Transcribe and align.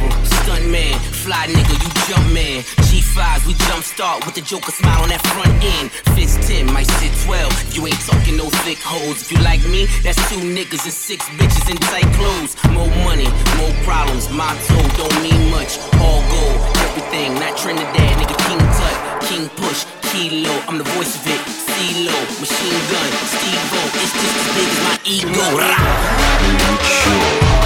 Daredevil, 0.00 0.24
stunt 0.24 0.66
man, 0.70 0.98
fly 0.98 1.46
nigga, 1.46 1.74
you 1.76 1.90
jump 2.08 2.26
man. 2.32 2.62
G5s, 2.88 3.46
we 3.46 3.54
jump 3.68 3.84
start 3.84 4.24
with 4.24 4.34
the 4.34 4.40
Joker 4.40 4.72
smile 4.72 5.02
on 5.02 5.08
that 5.08 5.20
front 5.28 5.52
end. 5.62 5.90
Fist 6.16 6.40
10, 6.48 6.72
might 6.72 6.86
sit 7.00 7.12
12. 7.24 7.74
You 7.74 7.86
ain't 7.86 8.00
talking 8.00 8.36
no 8.36 8.48
thick 8.64 8.78
hoes. 8.78 9.22
If 9.22 9.32
you 9.32 9.38
like 9.42 9.62
me, 9.68 9.86
that's 10.02 10.18
two 10.30 10.40
niggas 10.40 10.84
and 10.84 10.92
six 10.92 11.24
bitches 11.36 11.68
in 11.70 11.76
tight 11.92 12.08
clothes. 12.16 12.56
More 12.72 12.90
money, 13.04 13.28
more 13.60 13.72
problems. 13.84 14.30
My 14.30 14.56
toe 14.66 14.88
don't 14.96 15.22
mean 15.22 15.50
much. 15.50 15.78
All 16.00 16.22
gold, 16.32 16.60
everything, 16.88 17.34
not 17.34 17.56
Trinidad, 17.56 18.16
nigga. 18.16 18.36
King 18.48 18.62
Tut, 18.76 18.96
King 19.28 19.48
Push, 19.60 19.84
Kilo. 20.10 20.54
I'm 20.68 20.78
the 20.78 20.88
voice 20.96 21.14
of 21.16 21.26
it. 21.28 21.40
CeeLo, 21.44 22.16
machine 22.40 22.80
gun, 22.88 23.10
Steve. 23.28 23.60
It's 24.00 24.12
just 24.16 24.36
as 24.40 24.48
big 24.56 24.68
as 24.68 24.80
my 24.86 24.96
ego. 25.04 25.44
Rah! 25.58 27.59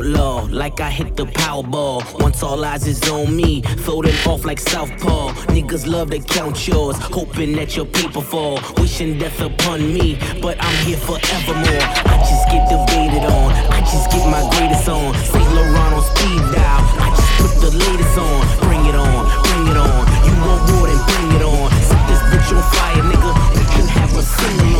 Outlaw, 0.00 0.48
like 0.50 0.80
I 0.80 0.88
hit 0.88 1.14
the 1.14 1.26
Powerball. 1.26 2.00
Once 2.22 2.42
all 2.42 2.64
eyes 2.64 2.86
is 2.86 3.06
on 3.10 3.36
me, 3.36 3.60
folding 3.84 4.14
off 4.26 4.46
like 4.46 4.58
Southpaw. 4.58 5.34
Niggas 5.52 5.86
love 5.86 6.08
to 6.12 6.20
count 6.20 6.66
yours, 6.66 6.96
hoping 6.96 7.52
that 7.56 7.76
your 7.76 7.84
paper 7.84 8.22
fall. 8.22 8.58
Wishing 8.78 9.18
death 9.18 9.38
upon 9.42 9.92
me, 9.92 10.18
but 10.40 10.56
I'm 10.58 10.86
here 10.86 10.96
forevermore. 10.96 11.84
I 12.08 12.16
just 12.30 12.48
get 12.48 12.64
debated 12.72 13.28
on, 13.28 13.52
I 13.52 13.80
just 13.80 14.10
get 14.10 14.24
my 14.24 14.40
greatest 14.56 14.88
on. 14.88 15.14
St. 15.16 15.52
Laurent 15.52 15.92
on 15.92 16.02
speed 16.02 16.40
dial, 16.56 16.80
I 17.04 17.08
just 17.12 17.32
put 17.36 17.52
the 17.60 17.76
latest 17.76 18.16
on. 18.16 18.40
Bring 18.64 18.86
it 18.86 18.96
on, 18.96 19.20
bring 19.44 19.66
it 19.68 19.76
on. 19.76 20.00
You 20.24 20.32
want 20.48 20.64
war, 20.72 20.86
then 20.88 21.00
bring 21.12 21.28
it 21.36 21.44
on. 21.44 21.68
Set 21.84 22.00
this 22.08 22.22
bitch 22.32 22.56
on 22.56 22.64
fire, 22.72 23.04
nigga. 23.04 23.32
We 23.52 23.64
can 23.76 23.86
have 23.86 24.16
a 24.16 24.22
sing 24.22 24.79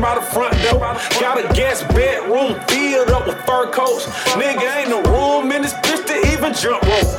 by 0.00 0.14
the 0.14 0.20
front 0.20 0.54
door. 0.70 0.80
Got 1.20 1.44
a 1.44 1.54
guest 1.54 1.86
bedroom 1.88 2.58
filled 2.68 3.10
up 3.10 3.26
with 3.26 3.36
fur 3.44 3.70
coats. 3.70 4.06
Nigga, 4.34 4.76
ain't 4.76 4.90
no 4.90 5.02
room 5.02 5.52
in 5.52 5.62
this 5.62 5.74
bitch 5.74 6.06
to 6.06 6.32
even 6.32 6.54
jump 6.54 6.82
rope. 6.84 7.17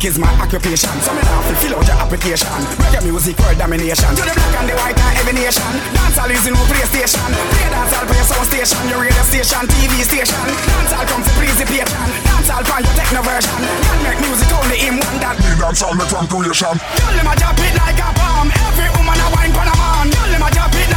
music 0.00 0.16
is 0.16 0.18
my 0.18 0.32
occupation. 0.40 0.88
So 1.04 1.12
me 1.12 1.20
now 1.22 1.42
fill 1.60 1.76
out 1.76 1.86
your 1.86 1.96
application. 2.00 2.48
Reggae 2.80 3.04
music 3.04 3.38
world 3.38 3.58
domination. 3.58 4.08
To 4.16 4.22
the 4.24 4.32
black 4.32 4.54
and 4.60 4.68
the 4.68 4.74
white 4.80 4.96
and 4.96 5.18
every 5.20 5.34
nation. 5.36 5.72
Dancehall 5.92 6.32
the 6.32 6.50
new 6.50 6.64
PlayStation. 6.72 7.20
Play 7.52 7.68
dancehall 7.68 8.06
play 8.08 8.22
sound 8.24 8.46
station. 8.48 8.80
Your 8.88 9.00
radio 9.00 9.24
station, 9.28 9.66
TV 9.68 9.92
station. 10.00 10.40
Dancehall 10.72 11.04
comes 11.04 11.26
to 11.28 11.32
please 11.36 11.56
the 11.60 11.66
patron. 11.68 12.08
Dancehall 12.24 12.64
find 12.64 12.84
your 12.84 12.96
techno 12.96 13.20
version. 13.22 13.52
God 13.60 13.98
make 14.04 14.20
music 14.24 14.48
only 14.56 14.78
in 14.80 14.94
one 14.96 15.18
that. 15.20 15.36
Me 15.36 15.52
dancehall 15.60 15.94
me 15.96 16.04
from 16.08 16.24
creation. 16.28 16.74
Girl, 16.80 17.12
let 17.16 17.24
me 17.28 17.34
drop 17.36 17.58
it 17.60 17.74
like 17.76 18.00
a 18.00 18.08
bomb. 18.16 18.48
Every 18.48 18.88
woman 18.96 19.20
a 19.20 19.26
wine 19.36 19.52
for 19.52 19.66
a 19.68 19.74
man. 19.76 20.06
Girl, 20.08 20.28
let 20.32 20.40
me 20.40 20.48
drop 20.56 20.72
it 20.80 20.89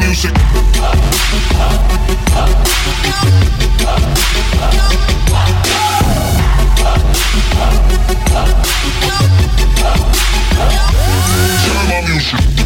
music. 0.00 0.32
Turn 11.64 11.88
my 11.88 12.00
music. 12.08 12.59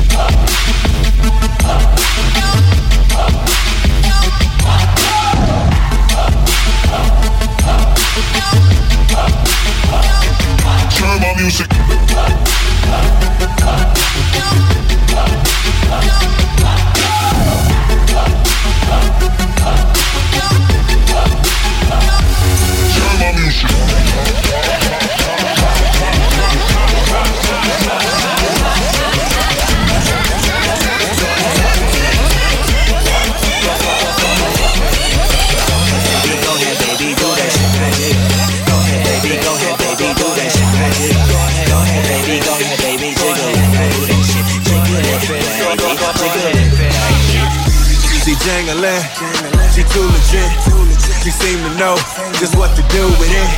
To 51.74 51.80
know 51.80 51.98
just 52.38 52.54
what 52.54 52.70
to 52.78 52.86
do 52.94 53.02
with 53.18 53.34
it. 53.34 53.50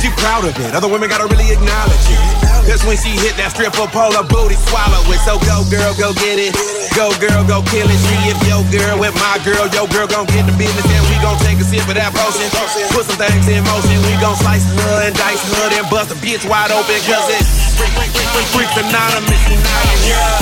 She 0.00 0.08
proud 0.24 0.48
of 0.48 0.56
it. 0.56 0.72
Other 0.72 0.88
women 0.88 1.12
gotta 1.12 1.28
really 1.28 1.52
acknowledge 1.52 2.06
it. 2.08 2.22
Cause 2.64 2.80
when 2.88 2.96
she 2.96 3.12
hit 3.12 3.36
that 3.36 3.52
stripper 3.52 3.84
pole, 3.92 4.14
her 4.16 4.24
booty 4.24 4.56
swallow 4.56 5.04
it. 5.12 5.20
So 5.28 5.36
go 5.44 5.60
girl, 5.68 5.92
go 6.00 6.16
get 6.16 6.40
it. 6.40 6.56
Go 6.96 7.12
girl, 7.20 7.44
go 7.44 7.60
kill 7.68 7.84
it. 7.84 8.00
She 8.08 8.16
if 8.32 8.40
your 8.48 8.64
girl 8.72 8.96
with 8.96 9.12
my 9.20 9.36
girl, 9.44 9.68
your 9.68 9.84
girl 9.92 10.08
gon' 10.08 10.24
get 10.32 10.48
the 10.48 10.54
business 10.56 10.86
and 10.86 11.04
we 11.12 11.16
gon' 11.20 11.36
take 11.44 11.60
a 11.60 11.66
sip 11.68 11.84
of 11.92 11.96
that 12.00 12.16
potion. 12.16 12.48
Put 12.96 13.04
some 13.04 13.20
things 13.20 13.44
in 13.44 13.60
motion. 13.68 14.00
We 14.08 14.16
gon' 14.16 14.38
slice 14.40 14.64
her 14.64 14.96
and 15.04 15.12
dice 15.12 15.44
her 15.44 15.68
and 15.76 15.84
bust 15.92 16.08
a 16.08 16.16
bitch 16.24 16.48
wide 16.48 16.72
open. 16.72 16.96
Cause 17.04 17.26
it's 17.36 17.76
freak, 17.76 17.92
freak, 17.92 18.12
freak, 18.16 18.28
freak, 18.32 18.48
freaks 18.64 18.76
anonymous 18.80 19.42
united 19.44 20.00
here. 20.08 20.40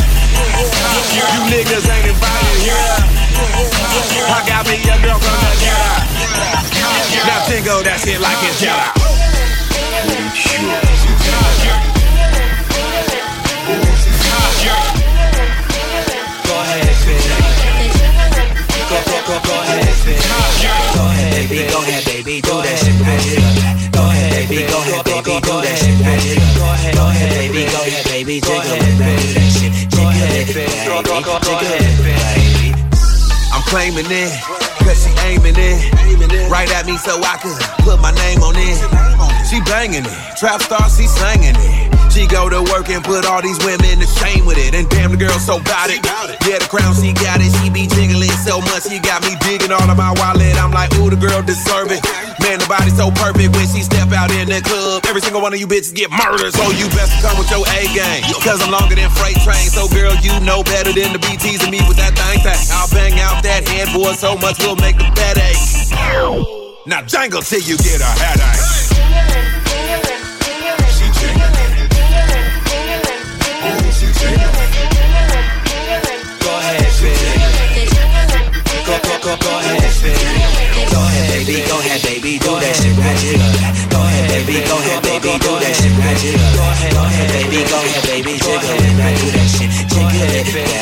You 1.11 1.41
niggas 1.51 1.91
ain't 1.91 2.07
invited 2.07 2.59
here. 2.63 2.99
I 4.31 4.47
got 4.47 4.63
me 4.71 4.79
a 4.79 4.95
girl 5.03 5.19
from 5.19 5.39
the 5.43 5.55
ghetto. 5.59 6.10
Now 7.27 7.45
tingle 7.47 7.83
that 7.85 8.01
shit 8.01 8.21
like 8.21 8.39
it's 8.49 8.61
jello. 8.61 8.81
Go 15.31 16.55
ahead, 16.57 16.89
baby. 17.05 17.41
Go, 18.91 18.99
go, 19.07 19.19
go, 19.29 19.37
go 19.45 19.55
ahead, 19.61 19.87
baby. 20.03 20.19
Go 20.97 21.05
ahead, 21.07 21.31
baby, 21.49 21.61
go 21.71 21.79
ahead, 21.79 22.05
baby, 22.05 22.41
do 22.41 22.55
that 22.65 22.77
shit. 22.81 22.97
Go 23.93 24.03
ahead, 24.03 24.49
baby, 24.49 24.67
go 24.67 24.79
ahead, 24.81 25.05
baby, 25.05 25.35
do 25.41 25.55
that 25.61 25.77
shit. 25.79 25.95
Go 26.57 27.05
ahead, 27.05 27.31
baby, 27.37 27.63
go 27.71 27.81
ahead, 27.85 28.05
baby, 28.11 28.41
jiggle 28.41 28.65
it, 28.65 28.97
baby, 28.99 29.29
do 29.29 29.37
that 29.37 29.51
shit. 29.55 29.73
Jiggle 29.93 30.11
it, 30.11 30.49
baby, 30.51 30.73
jiggle 30.89 31.75
it, 31.77 31.97
baby. 32.01 32.75
I'm 33.53 33.63
claiming 33.69 34.07
it, 34.09 34.33
cause 34.91 35.07
she 35.07 35.13
aiming 35.23 35.55
it 35.55 36.51
right 36.51 36.67
at 36.75 36.85
me 36.85 36.99
so 36.99 37.15
I 37.23 37.39
could 37.39 37.55
put 37.87 38.03
my 38.03 38.11
name 38.11 38.43
on 38.43 38.59
it. 38.59 38.75
She 39.47 39.63
banging 39.63 40.03
it, 40.03 40.19
trap 40.37 40.63
star, 40.63 40.91
she 40.91 41.07
slanging 41.07 41.55
it. 41.55 41.91
She 42.11 42.27
go 42.27 42.51
to 42.51 42.59
work 42.75 42.91
and 42.91 43.03
put 43.07 43.23
all 43.23 43.39
these 43.39 43.59
women 43.63 44.03
to 44.03 44.07
shame 44.19 44.43
with 44.43 44.59
it. 44.59 44.75
And 44.75 44.91
damn, 44.91 45.15
the 45.15 45.17
girl 45.17 45.39
so 45.39 45.63
bout 45.63 45.95
it. 45.95 46.03
Yeah, 46.43 46.59
the 46.59 46.67
crown, 46.67 46.91
she 46.99 47.15
got 47.15 47.39
it. 47.39 47.55
She 47.63 47.71
be 47.71 47.87
jiggling 47.87 48.35
so 48.43 48.59
much, 48.59 48.91
she 48.91 48.99
got 48.99 49.23
me 49.23 49.39
digging 49.47 49.71
all 49.71 49.87
of 49.87 49.95
my 49.95 50.11
wallet. 50.19 50.59
I'm 50.59 50.75
like, 50.75 50.91
ooh, 50.99 51.07
the 51.07 51.15
girl 51.15 51.39
deserve 51.39 51.95
it. 51.95 52.03
Man, 52.43 52.59
the 52.59 52.67
body 52.67 52.91
so 52.91 53.15
perfect 53.15 53.55
when 53.55 53.67
she 53.71 53.87
step 53.87 54.11
out 54.11 54.35
in 54.35 54.51
the 54.51 54.59
club. 54.59 55.07
Every 55.07 55.23
single 55.23 55.39
one 55.39 55.55
of 55.55 55.63
you 55.63 55.71
bitches 55.71 55.95
get 55.95 56.11
murdered, 56.11 56.51
so 56.51 56.67
you 56.75 56.91
best 56.99 57.15
come 57.23 57.39
with 57.39 57.47
your 57.47 57.63
A 57.79 57.87
game. 57.95 58.27
Cause 58.43 58.59
I'm 58.59 58.75
longer 58.75 58.99
than 58.99 59.07
freight 59.15 59.39
train. 59.47 59.71
So 59.71 59.87
girl, 59.95 60.11
you 60.19 60.35
know 60.43 60.67
better 60.67 60.91
than 60.91 61.15
to 61.15 61.21
be 61.23 61.39
teasing 61.39 61.71
me 61.71 61.79
with 61.87 62.01
that 62.03 62.19
thing 62.19 62.43
thing. 62.43 62.59
I'll 62.75 62.91
bang 62.91 63.23
out 63.23 63.45
that 63.47 63.69
headboard 63.69 64.19
so 64.19 64.35
much 64.41 64.59
we'll 64.65 64.80
make 64.81 64.99
the 64.99 65.21
headache. 65.21 65.59
Now 66.87 67.03
jangle 67.03 67.43
till 67.43 67.61
you 67.61 67.77
get 67.79 68.01
a 68.01 68.05
headache. 68.05 69.71
Go 76.41 76.51
ahead, 76.57 76.81
baby. 77.03 77.51
Go, 78.87 78.97
go, 79.05 79.15
go, 79.21 79.33
go 79.37 79.51
ahead, 79.61 79.85
baby. 80.01 80.17
Go 80.91 80.99
ahead, 80.99 81.27
baby, 81.31 81.57
go 81.69 81.77
ahead, 81.79 82.01
baby, 82.03 82.39
do 82.41 82.53
that 82.57 82.75
shit 82.75 82.97
right 82.97 83.21
here. 83.21 83.39
Go 83.93 84.01
ahead, 84.01 84.27
baby, 84.33 84.65
go 84.65 84.77
ahead, 84.81 85.03
baby, 85.05 85.33
do 85.39 85.53
that 85.61 85.75
shit 85.77 85.93
right. 86.01 86.17
Go 86.57 86.65
ahead, 86.65 86.93
go 86.97 87.03
ahead, 87.05 87.29
baby, 87.31 87.61
go 87.69 87.79
ahead, 87.79 88.05
baby, 88.09 88.33
jiggle 88.41 88.81
it, 88.81 88.97
do 89.21 89.29
that 89.37 89.49
shit. 89.53 89.71
Jiggle 89.93 90.33
it, 90.33 90.49
baby, 90.51 90.73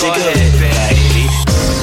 jiggle 0.00 0.32
it, 0.32 0.52
baby. 0.56 1.24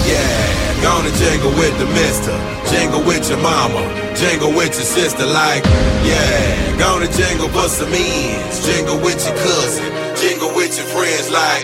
Yeah, 0.04 0.43
gonna 0.84 1.12
jingle 1.16 1.52
with 1.56 1.74
the 1.80 1.88
mister. 1.96 2.36
Jingle 2.70 3.02
with 3.08 3.30
your 3.30 3.40
mama. 3.40 3.82
Jingle 4.20 4.52
with 4.52 4.76
your 4.76 4.90
sister. 4.98 5.26
Like, 5.26 5.64
yeah, 6.04 6.78
gonna 6.78 7.08
jingle 7.08 7.48
for 7.50 7.70
some 7.70 7.94
ends. 7.94 8.66
Jingle 8.68 9.00
with 9.00 9.20
your 9.26 9.36
cousin. 9.48 9.88
Jingle 10.20 10.52
with 10.54 10.76
your 10.78 10.88
friends. 10.92 11.32
Like, 11.32 11.64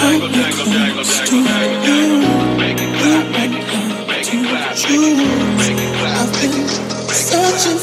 Jangle, 0.00 0.28
jangle, 0.32 0.64
jangle, 0.64 1.04
jangle, 1.04 1.44
jangle, 1.44 1.84
jangle. 1.84 2.56
Make 2.56 2.80
it 2.80 2.90
clap, 2.96 3.24
make 3.36 3.52
it 3.52 3.64
clap, 3.68 4.08
make 4.08 4.32
it 4.32 4.48
clap, 4.48 4.72
make 4.88 5.04
it 5.04 5.28
make 5.60 5.76
it 5.76 5.92
clap, 6.00 6.28
make 6.40 6.56
it 6.56 6.70
Searching 7.12 7.78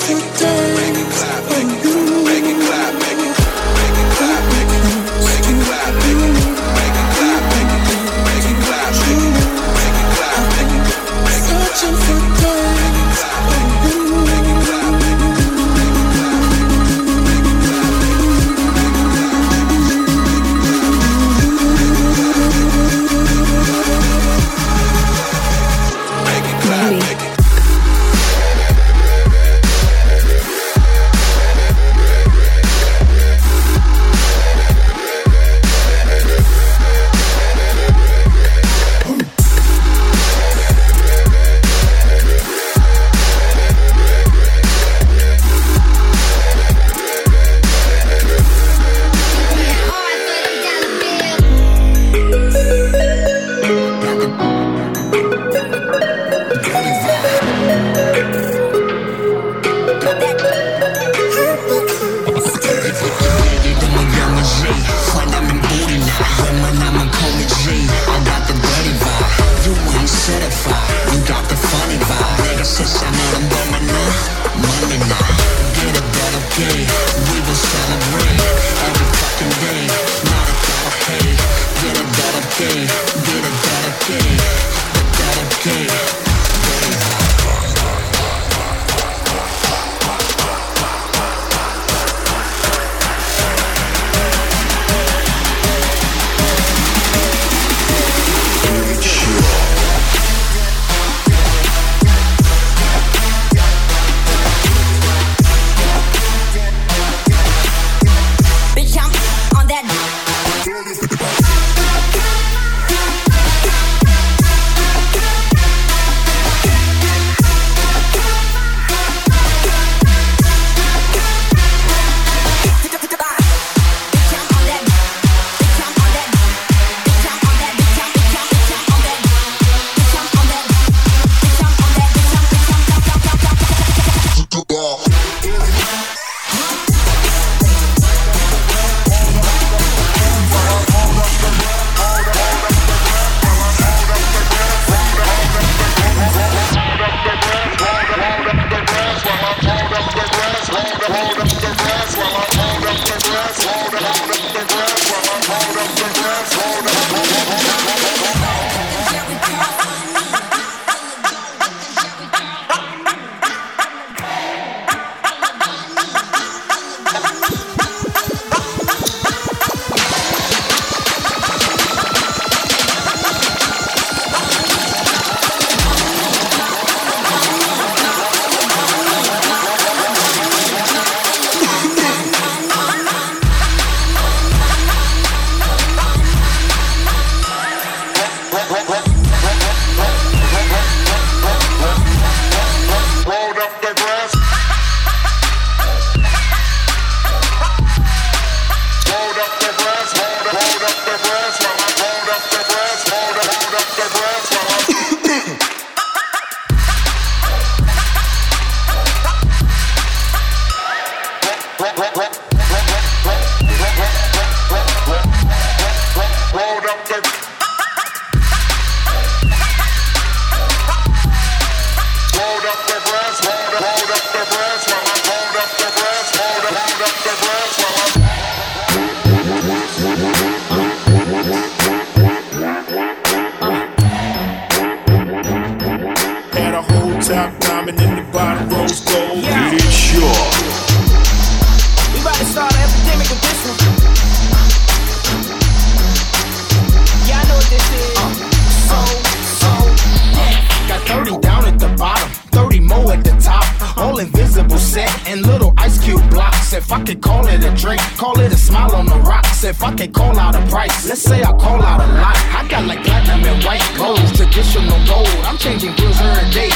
and 264.00 264.36
traditional 264.36 265.00
gold. 265.06 265.28
I'm 265.44 265.58
changing 265.58 265.96
grills 265.96 266.20
every 266.22 266.50
day, 266.52 266.70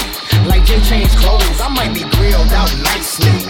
like 0.47 0.65
Jay 0.65 0.79
changed 0.81 1.17
clothes. 1.17 1.61
I 1.61 1.69
might 1.69 1.93
be 1.93 2.03
grilled 2.17 2.51
out 2.51 2.71
nicely 2.77 3.40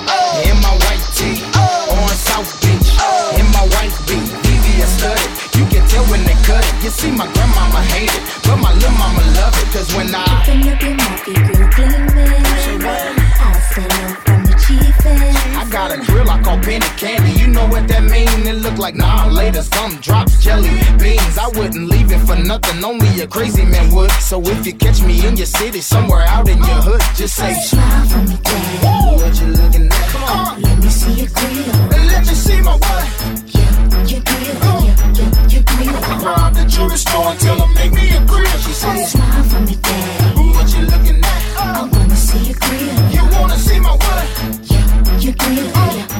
like 18.82 18.96
nah 18.96 19.28
later. 19.28 19.62
Some 19.62 19.96
drops, 20.02 20.44
jelly 20.44 20.70
beans. 20.98 21.38
I 21.38 21.48
wouldn't 21.56 21.88
leave 21.88 22.12
it 22.12 22.20
for 22.26 22.36
nothing. 22.36 22.84
Only 22.84 23.22
a 23.22 23.28
crazy 23.28 23.64
man 23.64 23.94
would. 23.94 24.12
So 24.14 24.42
if 24.42 24.66
you 24.66 24.74
catch 24.74 25.02
me 25.04 25.26
in 25.26 25.38
your 25.38 25.46
city, 25.46 25.82
somewhere 25.82 26.24
out 26.24 26.50
in 26.50 26.58
your 26.58 26.82
hood, 26.88 27.02
just 27.16 27.36
say 27.36 27.54
smile 27.54 28.06
for 28.10 28.18
me, 28.30 28.38
daddy. 28.44 29.22
What 29.22 29.40
you 29.40 29.48
looking 29.48 29.86
at? 29.88 30.08
Come 30.12 30.24
on, 30.24 30.62
Let 30.62 30.78
me 30.84 30.90
see 30.90 31.14
your 31.14 31.30
grill. 31.30 31.76
and 31.94 32.08
let 32.12 32.22
me 32.28 32.34
see 32.34 32.60
my 32.62 32.74
what? 32.74 33.06
Yeah, 33.54 33.72
your 34.12 34.22
grill. 34.28 34.58
Yeah, 34.84 35.14
yeah, 35.14 35.48
your 35.54 35.64
grill. 35.64 36.26
Rob 36.26 36.54
the 36.56 36.66
jewelry 36.66 36.98
store 36.98 37.36
tell 37.36 37.58
them 37.58 37.74
make 37.76 37.94
me 37.94 38.10
a 38.18 38.26
grill. 38.26 38.58
She 38.66 38.74
said, 38.74 39.06
Smile 39.06 39.44
for 39.44 39.60
me, 39.62 39.76
daddy. 39.76 40.42
What 40.58 40.68
you 40.74 40.82
looking 40.90 41.20
at? 41.24 41.42
I 41.58 41.88
wanna 41.92 42.16
see 42.16 42.44
your 42.50 42.58
grill. 42.58 42.98
You 43.14 43.24
wanna 43.38 43.58
see 43.58 43.80
my 43.80 43.92
what? 43.94 44.26
Yeah, 44.72 45.20
your 45.20 45.34
grill. 45.38 45.70
Yeah, 45.96 46.11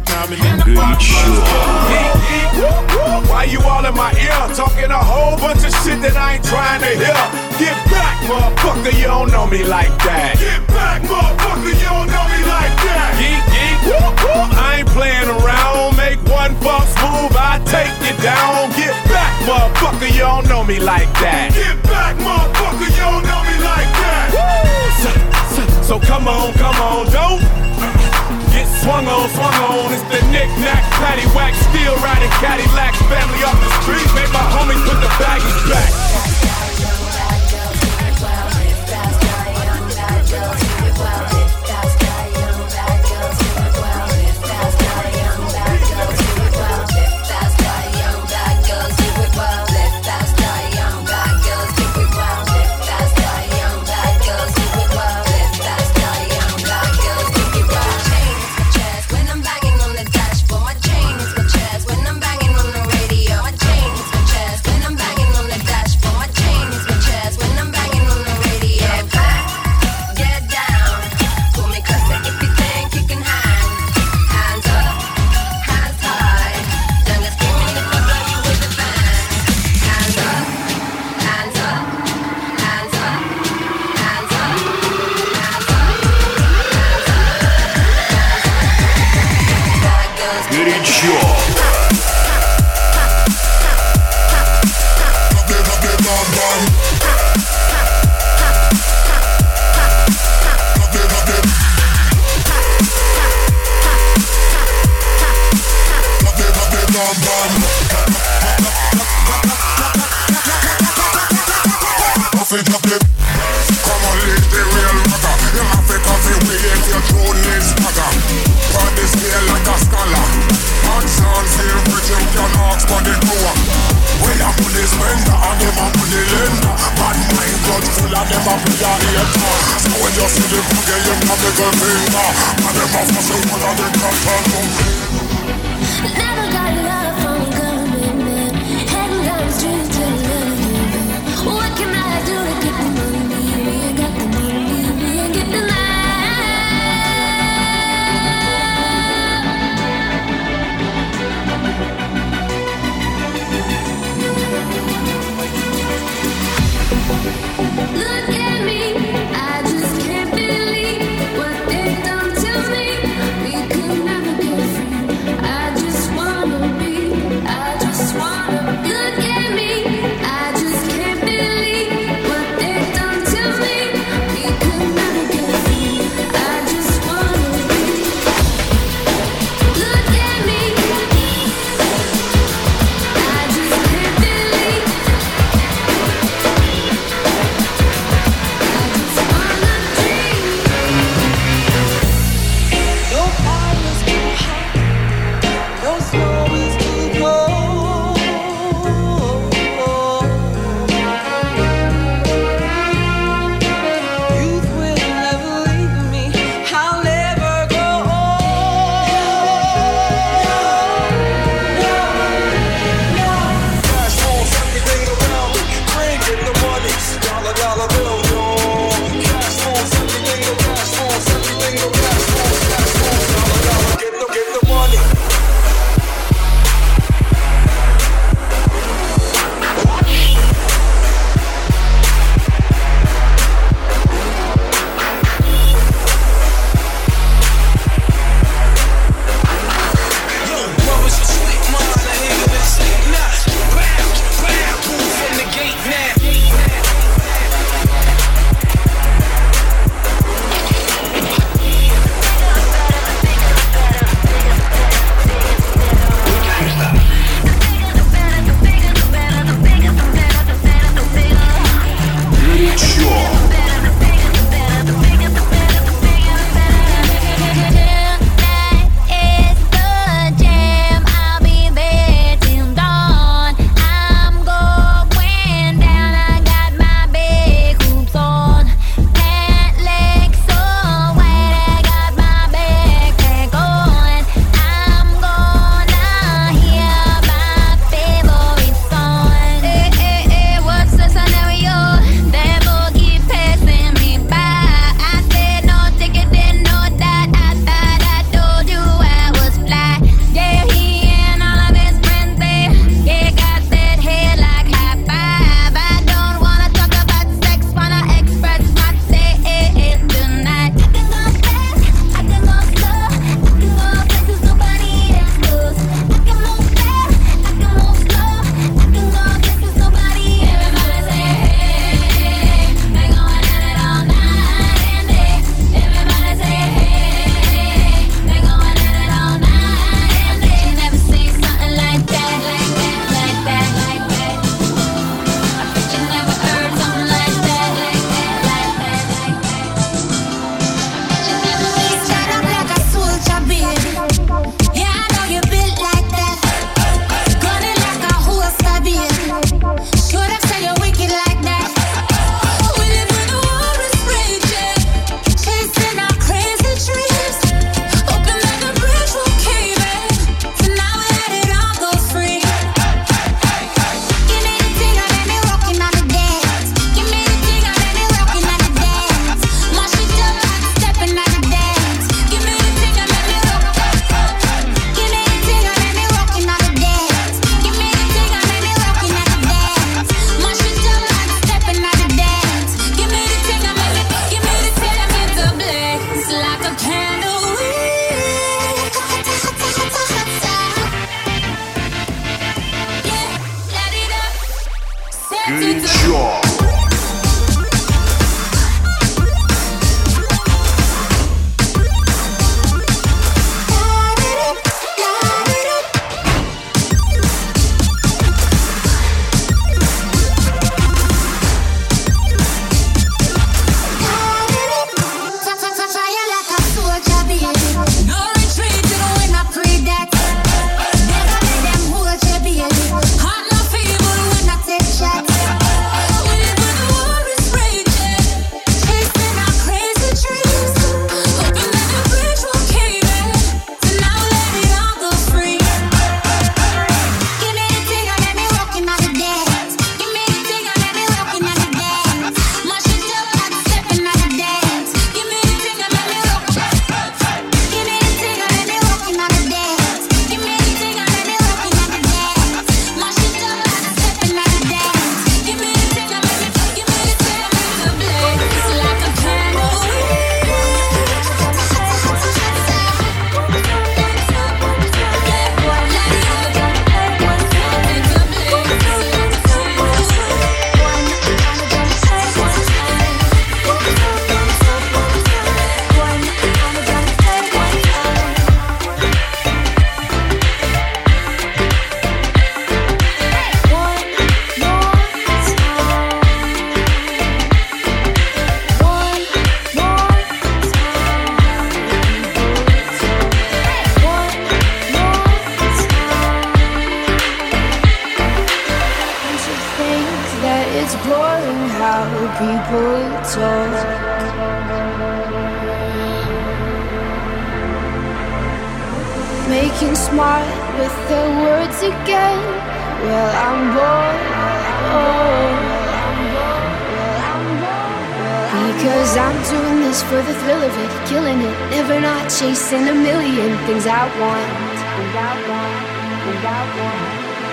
whole 0.00 0.06
top 0.06 0.28
diamond 0.28 0.44
in 0.44 0.56
the 0.58 0.64
bottom 0.74 1.00
rose 2.56 3.28
Why 3.28 3.44
you 3.44 3.60
all 3.62 3.84
in 3.84 3.94
my 3.94 4.12
ear 4.14 4.54
talking 4.54 4.90
a 4.90 4.98
whole 4.98 5.36
bunch 5.38 5.64
of 5.64 5.72
shit 5.82 6.00
that 6.02 6.16
I 6.16 6.34
ain't 6.36 6.44
trying 6.44 6.80
to 6.80 6.86
hear? 6.86 7.20
Get 7.58 7.76
back, 7.90 8.16
motherfucker, 8.28 8.92
you 8.98 9.06
don't 9.06 9.30
know 9.30 9.46
me 9.46 9.64
like 9.64 9.92
that. 10.04 10.36
Get 10.38 10.66
back, 10.68 11.02
motherfucker, 11.02 11.72
you 11.72 11.88
don't 11.88 12.08
know 12.08 12.26
me 12.28 12.40
like 12.48 12.74
that. 12.88 13.16
Geek, 13.20 13.42
geek, 13.52 13.78
whoop, 13.88 14.14
whoop. 14.24 14.48
I 14.56 14.80
ain't 14.80 14.88
playing 14.88 15.28
around. 15.28 15.96
Make 15.96 16.20
one 16.28 16.54
false 16.60 16.92
move, 17.00 17.32
I 17.36 17.60
take 17.64 17.92
you 18.04 18.16
down. 18.22 18.70
Get 18.76 18.96
back, 19.08 19.32
motherfucker, 19.44 20.12
you 20.12 20.24
don't 20.24 20.48
know 20.48 20.64
me 20.64 20.80
like 20.80 21.10
that. 21.20 21.52
Get 21.52 21.76
back, 21.84 22.16
motherfucker, 22.16 22.88
you 22.88 23.04
don't 23.04 23.24
know 23.24 23.42
me 23.44 23.56
like 23.64 23.90
that. 24.00 24.28
So, 25.00 25.10
so, 25.54 25.62
so 25.82 25.94
come 26.00 26.28
on, 26.28 26.52
come 26.54 26.76
on, 26.76 27.10
don't 27.12 27.60
swung 28.90 29.06
on, 29.06 29.28
swung 29.30 29.54
on. 29.70 29.92
It's 29.92 30.02
the 30.10 30.20
knick-knack, 30.32 30.82
paddywhack, 30.98 31.54
still 31.70 31.94
riding 32.02 32.30
Cadillacs. 32.42 32.98
Family 33.06 33.42
off 33.44 33.58
the 33.62 33.70
street, 33.82 34.06
make 34.14 34.32
my 34.32 34.42
homies 34.50 34.82
put 34.84 34.98
the 35.00 35.10
baggies 35.22 35.70
back. 35.70 36.19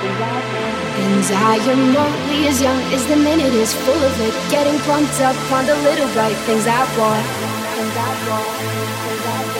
And 0.07 1.25
I 1.35 1.57
am 1.73 1.95
only 1.95 2.47
as 2.47 2.61
young 2.61 2.81
as 2.93 3.05
the 3.07 3.15
minute 3.15 3.53
is 3.53 3.73
full 3.73 4.01
of 4.09 4.21
it. 4.21 4.33
Getting 4.49 4.79
pumped 4.87 5.19
up 5.21 5.35
on 5.51 5.65
the 5.65 5.75
little 5.83 6.07
bright 6.13 6.37
things 6.47 6.65
I 6.65 6.79
want. 6.97 7.25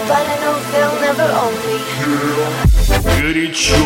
But 0.08 0.26
I 0.26 0.36
know 0.40 0.56
they'll 0.72 1.00
never 1.02 1.28
own 1.44 1.54
me. 1.68 1.78
Горячо. 3.20 3.82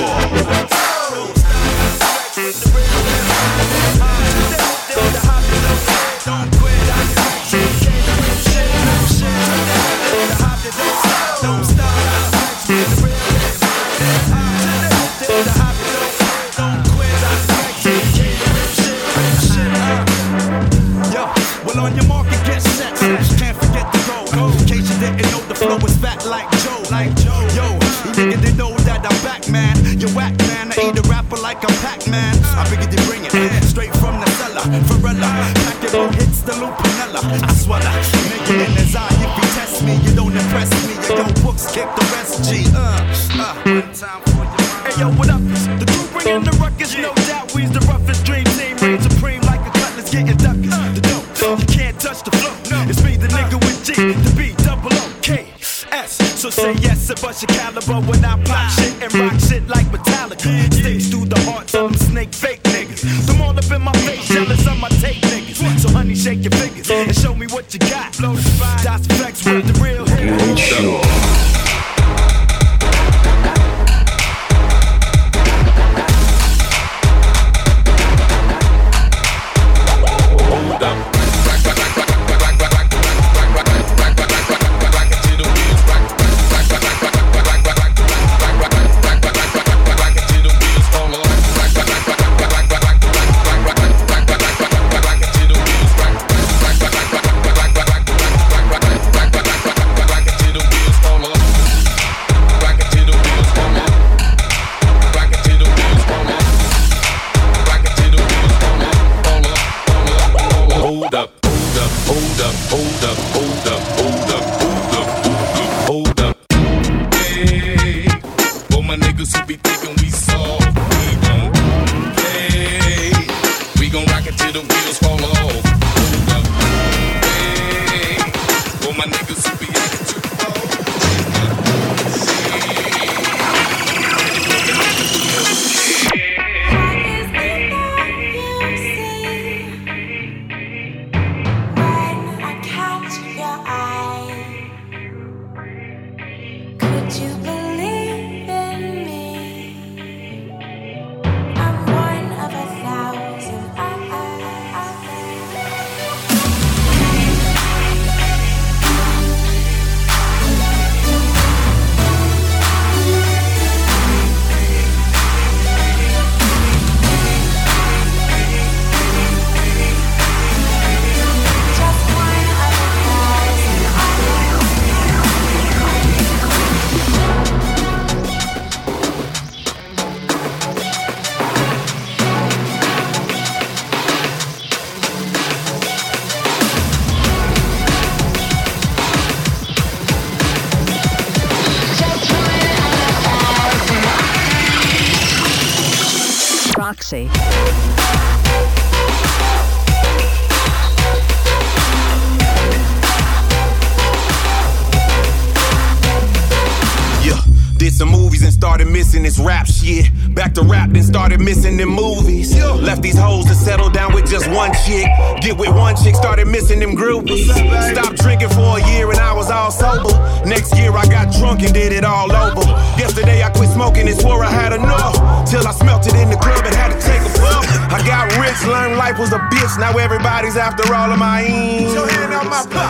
All 219.72 220.04
sober. 220.04 220.48
Next 220.48 220.76
year 220.76 220.92
I 220.92 221.06
got 221.08 221.32
drunk 221.34 221.63
and 221.63 221.74
did 221.74 221.94
it 221.94 222.04
all 222.04 222.32
over. 222.32 222.62
Yesterday 223.00 223.44
I 223.44 223.50
quit 223.50 223.69
smoking 223.69 224.08
and 224.08 224.19
swore 224.19 224.44
I 224.44 224.50
had 224.52 224.74
enough. 224.74 225.15
Till 225.50 225.65
I 225.65 225.72
smelt 225.72 226.08
it 226.08 226.15
in 226.15 226.30
the 226.30 226.38
club 226.38 226.63
and 226.65 226.76
had 226.76 226.92
to 226.92 227.00
take 227.00 227.22
a 227.22 227.32
puff. 227.40 227.65
I 227.92 228.00
got 228.06 228.32
rich, 228.40 228.60
learned 228.67 228.98
life 228.98 229.19
was 229.19 229.32
a 229.32 229.40
bitch. 229.52 229.80
Now 229.80 229.98
everybody's 229.98 230.58
after 230.58 230.84
all 230.94 231.12
of 231.12 231.19
my 231.19 231.44
ends. 231.44 231.94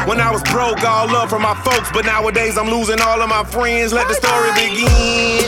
When 0.08 0.20
I 0.20 0.32
was 0.32 0.44
broke, 0.50 0.84
all 0.84 1.08
love 1.08 1.30
from 1.30 1.42
my 1.42 1.56
folks, 1.64 1.90
but 1.92 2.06
nowadays 2.06 2.58
I'm 2.58 2.70
losing 2.70 3.00
all 3.02 3.22
of 3.22 3.30
my 3.30 3.44
friends. 3.44 3.94
Let 3.94 4.08
the 4.08 4.16
story 4.16 4.52
begin. 4.56 5.46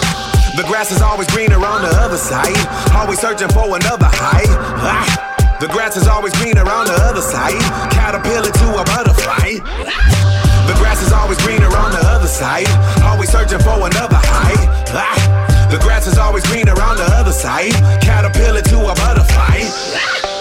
The 0.56 0.64
grass 0.68 0.92
is 0.92 1.02
always 1.02 1.28
greener 1.32 1.58
on 1.58 1.82
the 1.82 1.90
other 1.98 2.18
side. 2.18 2.54
Always 2.94 3.20
searching 3.20 3.50
for 3.50 3.66
another 3.66 4.10
high. 4.10 4.46
Ah. 4.86 5.34
The 5.60 5.68
grass 5.70 5.96
is 5.96 6.08
always 6.08 6.34
greener 6.34 6.68
on 6.68 6.86
the 6.86 6.94
other 7.08 7.22
side. 7.22 7.58
Caterpillar 7.92 8.52
to 8.52 8.82
a 8.82 8.84
butterfly. 8.84 10.23
The 10.68 10.76
grass 10.80 11.02
is 11.02 11.12
always 11.12 11.40
greener 11.46 11.68
on 11.68 11.92
the 11.92 12.04
other 12.04 12.28
side. 12.28 12.68
Always 13.04 13.30
searching 13.30 13.60
for 13.60 13.78
another 13.86 14.20
height. 14.20 14.68
Ah. 14.96 15.68
The 15.72 15.80
grass 15.80 16.08
is 16.08 16.18
always 16.18 16.46
greener 16.46 16.80
on 16.82 16.98
the 16.98 17.08
other 17.18 17.32
side. 17.32 17.74
Caterpillar 18.02 18.62
to 18.62 18.78
a 18.80 18.96
butterfly. 18.96 19.60
Bye 19.64 20.33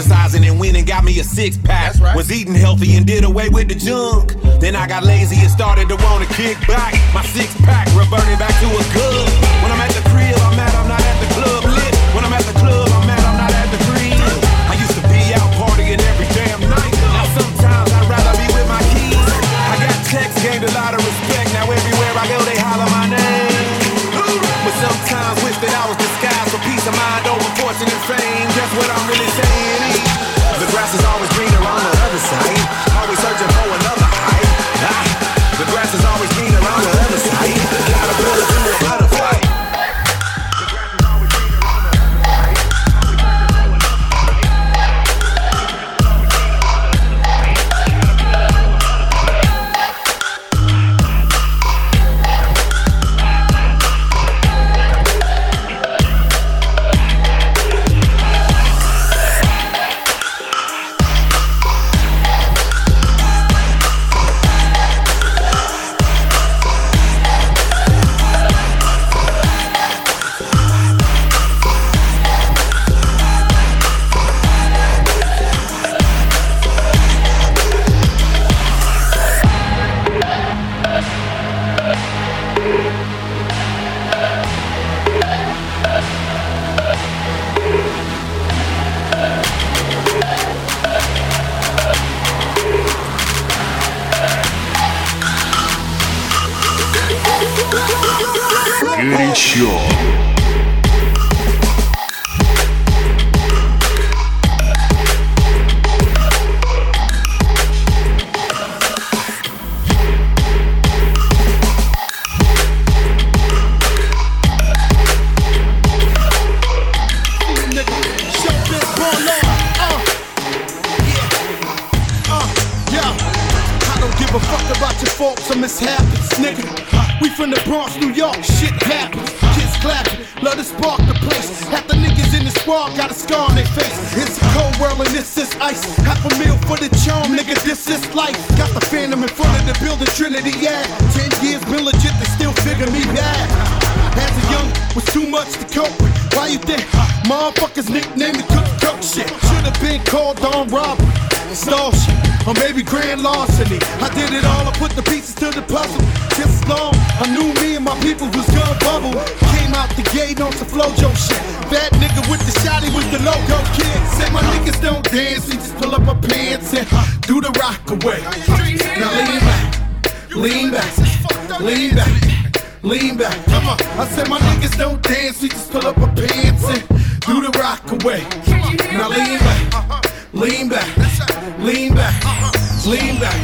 exercising 0.00 0.48
and 0.48 0.58
went 0.58 0.76
and 0.76 0.86
got 0.86 1.04
me 1.04 1.18
a 1.20 1.24
six 1.24 1.58
pack. 1.58 1.94
Was 2.16 2.32
eating 2.32 2.54
healthy 2.54 2.96
and 2.96 3.06
did 3.06 3.22
away 3.24 3.50
with 3.50 3.68
the 3.68 3.74
junk. 3.74 4.32
Then 4.58 4.74
I 4.74 4.86
got 4.86 5.04
lazy 5.04 5.36
and 5.36 5.50
started 5.50 5.88
to 5.88 5.96
wanna 5.96 6.26
kick 6.26 6.56
back. 6.66 6.94
My 7.12 7.22
six 7.22 7.54
pack 7.60 7.86
reverted 7.88 8.38
back 8.38 8.58
to 8.60 8.66
a 8.66 8.84
good. 8.94 9.28
When 9.62 9.70
I'm 9.70 9.80
at 9.80 9.90
the 9.90 10.08
crib, 10.08 10.36
I'm 10.40 10.56
mad 10.56 10.74
I'm 10.74 10.88
not 10.88 11.00
at 11.00 11.20
the 11.20 11.34
club 11.34 11.79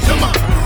Come 0.06 0.22
on. 0.22 0.65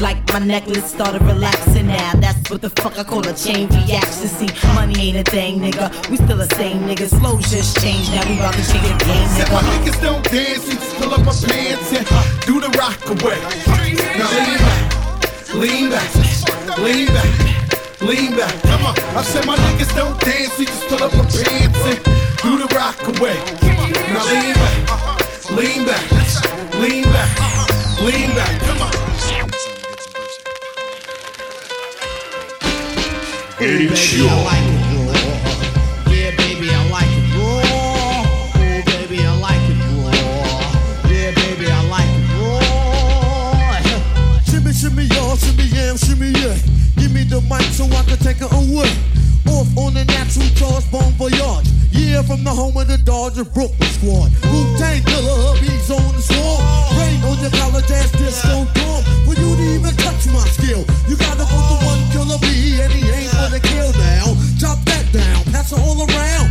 Like 0.00 0.18
my 0.32 0.38
necklace 0.38 0.84
started 0.84 1.22
relaxing 1.22 1.88
now. 1.88 2.12
That's 2.14 2.50
what 2.50 2.62
the 2.62 2.70
fuck 2.70 2.98
I 2.98 3.04
call 3.04 3.26
a 3.26 3.34
chain 3.34 3.68
reaction. 3.68 4.28
See, 4.28 4.48
money 4.74 4.98
ain't 4.98 5.28
a 5.28 5.30
thing, 5.30 5.60
nigga. 5.60 5.90
We 6.10 6.16
still 6.16 6.38
the 6.38 6.48
same 6.54 6.82
niggas. 6.88 7.18
Flows 7.20 7.50
just 7.50 7.80
changed. 7.80 8.12
Now 8.12 8.26
we 8.28 8.38
about 8.38 8.54
to 8.54 8.64
change 8.72 8.88
the 8.88 9.04
game, 9.04 9.28
Said 9.28 9.50
my 9.52 9.62
niggas 9.62 10.00
don't 10.02 10.24
dance, 10.24 10.66
we 10.66 10.74
just 10.74 10.96
pull 10.96 11.12
up 11.14 11.20
our 11.20 11.34
pants 11.34 11.92
and 11.92 12.06
uh, 12.10 12.24
do 12.46 12.60
the 12.60 12.70
rock 12.78 13.00
away. 13.10 13.38
Now 14.18 14.30
lean 14.36 14.58
back, 14.58 15.54
lean 15.54 15.90
back, 15.90 16.78
lean 16.78 17.06
back, 17.08 18.00
lean 18.00 18.36
back. 18.36 18.54
Come 18.62 18.86
on, 18.86 18.94
I 19.16 19.22
said 19.22 19.46
my 19.46 19.56
niggas 19.56 19.94
don't 19.94 20.18
dance, 20.20 20.58
we 20.58 20.66
just 20.66 20.88
pull 20.88 21.02
up 21.02 21.14
our 21.14 21.24
pants 21.24 21.80
and 21.90 22.00
do 22.42 22.58
the 22.58 22.68
rock 22.74 23.00
away. 23.12 23.36
Now 24.12 24.24
lean 24.32 24.54
back, 24.54 24.76
lean 25.50 25.86
back, 25.86 26.04
lean 26.80 27.04
back, 27.04 28.00
lean 28.00 28.30
back. 28.34 28.60
Come 28.62 28.82
on. 28.82 29.09
Baby, 33.60 33.92
I 33.92 34.42
like 34.42 34.64
it 34.64 34.80
raw. 35.04 35.20
Yeah, 36.10 36.30
baby, 36.34 36.70
I 36.70 36.88
like 36.88 37.12
it 37.12 37.28
raw. 37.36 37.60
Oh, 37.62 38.52
baby, 38.56 39.18
I 39.20 39.36
like 39.36 39.68
it 39.68 39.76
raw. 40.00 40.16
Yeah, 41.10 41.30
baby, 41.34 41.66
I 41.70 41.82
like 41.90 42.08
it 42.08 42.24
raw. 42.40 43.82
shimmy, 44.50 44.72
shimmy, 44.72 45.04
y'all, 45.14 45.36
shimmy, 45.36 45.64
yam, 45.64 45.98
shimmy, 45.98 46.30
yeah. 46.40 46.56
Give 47.10 47.18
me 47.18 47.24
the 47.26 47.42
mic 47.50 47.66
so 47.74 47.90
I 47.90 48.06
can 48.06 48.22
take 48.22 48.38
it 48.38 48.52
away. 48.54 48.86
Off 49.50 49.66
on 49.74 49.98
the 49.98 50.06
natural 50.06 50.46
charge, 50.54 50.86
bon 50.94 51.10
voyage. 51.18 51.66
Yeah, 51.90 52.22
from 52.22 52.46
the 52.46 52.54
home 52.54 52.76
of 52.78 52.86
the 52.86 53.02
Dodger 53.02 53.42
Brooklyn 53.42 53.90
squad. 53.98 54.30
Wu 54.46 54.62
Tang 54.78 55.02
killer, 55.02 55.34
hubby's 55.42 55.90
on 55.90 56.06
the 56.14 56.22
swarm. 56.22 56.62
Rain 56.94 57.18
on 57.26 57.34
your 57.42 57.50
college 57.50 57.90
ass 57.90 58.14
disco 58.14 58.62
dorm. 58.78 59.02
For 59.26 59.34
you 59.34 59.58
to 59.58 59.66
even 59.74 59.90
touch 59.98 60.22
my 60.30 60.46
skill, 60.54 60.86
you 61.10 61.18
gotta 61.18 61.42
go 61.50 61.58
to 61.58 61.76
one 61.82 61.98
killer 62.14 62.38
B, 62.38 62.78
and 62.78 62.94
he 62.94 63.02
ain't 63.10 63.34
for 63.34 63.50
the 63.50 63.58
kill 63.58 63.90
now. 63.98 64.30
Drop 64.62 64.78
that 64.86 65.10
down, 65.10 65.42
pass 65.50 65.74
it 65.74 65.82
all 65.82 65.98
around. 65.98 66.46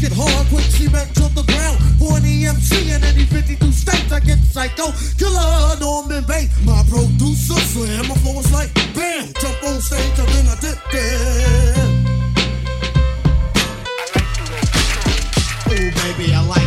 Get 0.00 0.12
hard, 0.12 0.46
quick 0.48 0.68
cement 0.76 1.14
to 1.14 1.28
the 1.32 1.42
ground. 1.42 1.78
For 1.98 2.18
an 2.18 2.24
EMC 2.24 2.94
in 2.94 3.02
any 3.02 3.24
52 3.24 3.72
states, 3.72 4.12
I 4.12 4.20
get 4.20 4.38
psycho. 4.38 4.92
Killer, 5.16 5.76
Norman 5.80 6.24
Bates, 6.24 6.52
my 6.64 6.84
producer 6.90 7.58
slam. 7.72 8.08
My 8.08 8.14
flow 8.16 8.38
is 8.40 8.52
like 8.52 8.74
bam, 8.94 9.32
jump 9.40 9.62
on 9.64 9.80
stage, 9.80 10.18
and 10.18 10.28
then 10.28 10.46
I 10.48 10.56
dip 10.60 10.78
there. 10.92 11.96
Oh, 15.64 15.90
baby, 16.04 16.34
I 16.34 16.46
like 16.46 16.65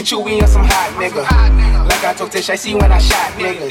And 0.00 0.08
chewy 0.08 0.40
on 0.40 0.48
some 0.48 0.64
hot 0.64 0.96
nigga. 0.96 1.28
Like 1.84 2.04
I 2.04 2.14
told 2.16 2.32
Tish, 2.32 2.48
I 2.48 2.54
see 2.54 2.72
when 2.72 2.90
I 2.90 2.96
shot 2.96 3.36
niggas. 3.36 3.68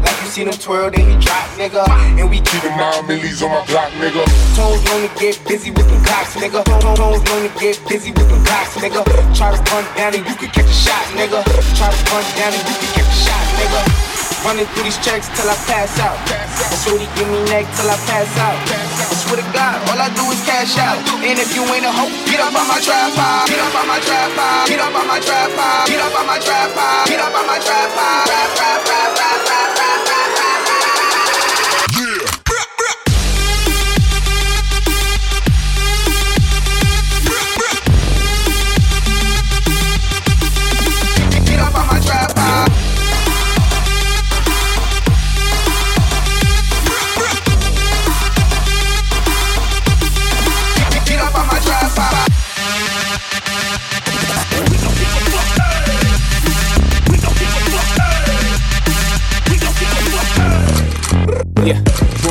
Like 0.00 0.16
you 0.24 0.28
see 0.32 0.42
them 0.42 0.54
twirl, 0.54 0.90
then 0.90 1.04
you 1.04 1.20
drop, 1.20 1.44
nigga. 1.60 1.84
And 2.16 2.30
we 2.30 2.40
keep 2.40 2.64
Keeping 2.64 2.78
nine 2.78 3.06
millies 3.06 3.42
on 3.42 3.50
my 3.50 3.60
block, 3.66 3.92
nigga. 4.00 4.24
Tones 4.56 4.80
to 4.80 5.20
get 5.20 5.36
busy 5.44 5.70
with 5.70 5.84
them 5.84 6.02
cocks, 6.02 6.32
nigga. 6.36 6.64
Tones 6.96 7.20
to 7.20 7.60
get 7.60 7.76
busy 7.90 8.10
with 8.10 8.26
them 8.26 8.42
cocks, 8.46 8.72
nigga. 8.80 9.04
Try 9.36 9.52
to 9.52 9.60
run 9.68 9.84
down 9.96 10.14
and 10.16 10.26
you 10.26 10.34
can 10.36 10.48
catch 10.48 10.64
a 10.64 10.72
shot, 10.72 11.04
nigga. 11.12 11.44
Try 11.76 11.92
to 11.92 12.04
run 12.08 12.24
down 12.40 12.56
and 12.56 12.64
you 12.64 12.76
can 12.80 12.90
catch 12.96 13.12
a 13.12 13.18
shot, 13.28 13.44
nigga. 13.60 14.05
Running 14.46 14.62
through 14.78 14.86
these 14.86 15.02
checks 15.02 15.26
till 15.34 15.50
I 15.50 15.58
pass 15.66 15.98
out. 15.98 16.14
And 16.30 16.78
shorty 16.78 17.10
give 17.18 17.26
me 17.26 17.42
neck 17.50 17.66
till 17.74 17.90
I 17.90 17.98
pass 18.06 18.30
out. 18.38 18.54
I 18.54 19.10
swear 19.18 19.42
to 19.42 19.46
God, 19.50 19.74
all 19.90 19.98
I 19.98 20.06
do 20.14 20.22
is 20.30 20.38
cash 20.46 20.78
out. 20.78 21.02
And 21.18 21.34
if 21.34 21.50
you 21.50 21.66
ain't 21.74 21.82
a 21.82 21.90
hoe, 21.90 22.06
get 22.30 22.38
up 22.38 22.54
on 22.54 22.62
my 22.70 22.78
tripod. 22.78 23.50
Get 23.50 23.58
up 23.58 23.74
on 23.74 23.90
my 23.90 23.98
tripod. 23.98 24.70
Get 24.70 24.78
up 24.78 24.94
on 24.94 25.06
my 25.10 25.18
tripod. 25.18 25.90
Get 25.90 25.98
up 25.98 26.14
on 26.14 26.26
my 26.30 26.38
tripod. 26.38 27.10
Get 27.10 27.18
up 27.18 27.34
on 27.34 27.42
my 27.42 27.58
tripod. 27.58 28.22
Rap, 28.30 28.50
rap, 28.54 28.86
rap, 28.86 29.10
rap, 29.18 29.18
rap, 29.18 29.50
rap, 29.50 29.50
rap, 29.50 29.65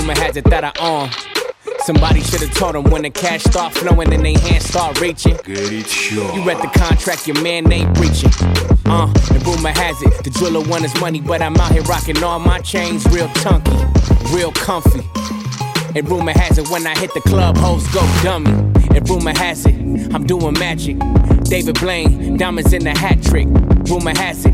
rumor 0.06 0.22
has 0.22 0.38
it 0.38 0.44
that 0.46 0.64
I 0.64 0.72
own. 0.80 1.10
Somebody 1.80 2.22
should 2.22 2.42
have 2.42 2.54
told 2.54 2.76
them 2.76 2.84
when 2.92 3.02
the 3.02 3.10
cash 3.10 3.44
start 3.44 3.74
flowing 3.74 4.14
and 4.14 4.24
they 4.24 4.34
hands 4.34 4.66
start 4.66 5.02
reaching. 5.02 5.36
You 6.36 6.44
read 6.46 6.60
the 6.62 6.70
contract, 6.76 7.26
your 7.28 7.42
man 7.42 7.72
ain't 7.72 7.92
breaching. 7.96 8.30
Uh, 8.86 9.12
and 9.32 9.44
rumor 9.48 9.70
has 9.70 10.00
it, 10.04 10.24
the 10.24 10.30
driller 10.30 10.62
want 10.70 10.84
his 10.84 10.94
money, 11.02 11.22
but 11.22 11.42
I'm 11.42 11.56
out 11.58 11.72
here 11.72 11.82
rocking 11.84 12.24
all 12.24 12.38
my 12.38 12.60
chains 12.60 13.04
real 13.08 13.28
chunky, 13.42 13.78
real 14.30 14.52
comfy. 14.52 15.02
And 15.96 16.08
rumor 16.08 16.34
has 16.34 16.60
it, 16.60 16.70
when 16.70 16.86
I 16.86 16.96
hit 17.00 17.12
the 17.16 17.22
club, 17.22 17.58
hoes 17.58 17.88
go 17.88 18.02
dummy. 18.22 18.52
And 18.96 19.10
rumor 19.10 19.36
has 19.36 19.66
it, 19.66 19.74
I'm 20.14 20.28
doing 20.28 20.54
magic. 20.54 21.00
David 21.46 21.80
Blaine, 21.80 22.38
diamonds 22.38 22.74
in 22.74 22.84
the 22.84 22.96
hat 22.96 23.24
trick. 23.24 23.48
Rumor 23.90 24.16
has 24.18 24.46
it, 24.46 24.54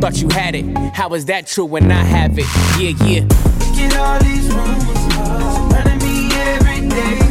thought 0.00 0.22
you 0.22 0.28
had 0.30 0.54
it. 0.54 0.64
How 0.94 1.12
is 1.12 1.26
that 1.26 1.46
true 1.46 1.66
when 1.66 1.92
I 1.92 2.02
have 2.02 2.38
it? 2.38 2.46
Yeah, 2.78 2.94
yeah. 3.06 4.00
All 4.00 4.18
these 4.20 4.48
rumors 4.48 4.98
surrounding 5.14 5.98
me 5.98 6.30
every 6.32 6.88
day. 6.88 7.29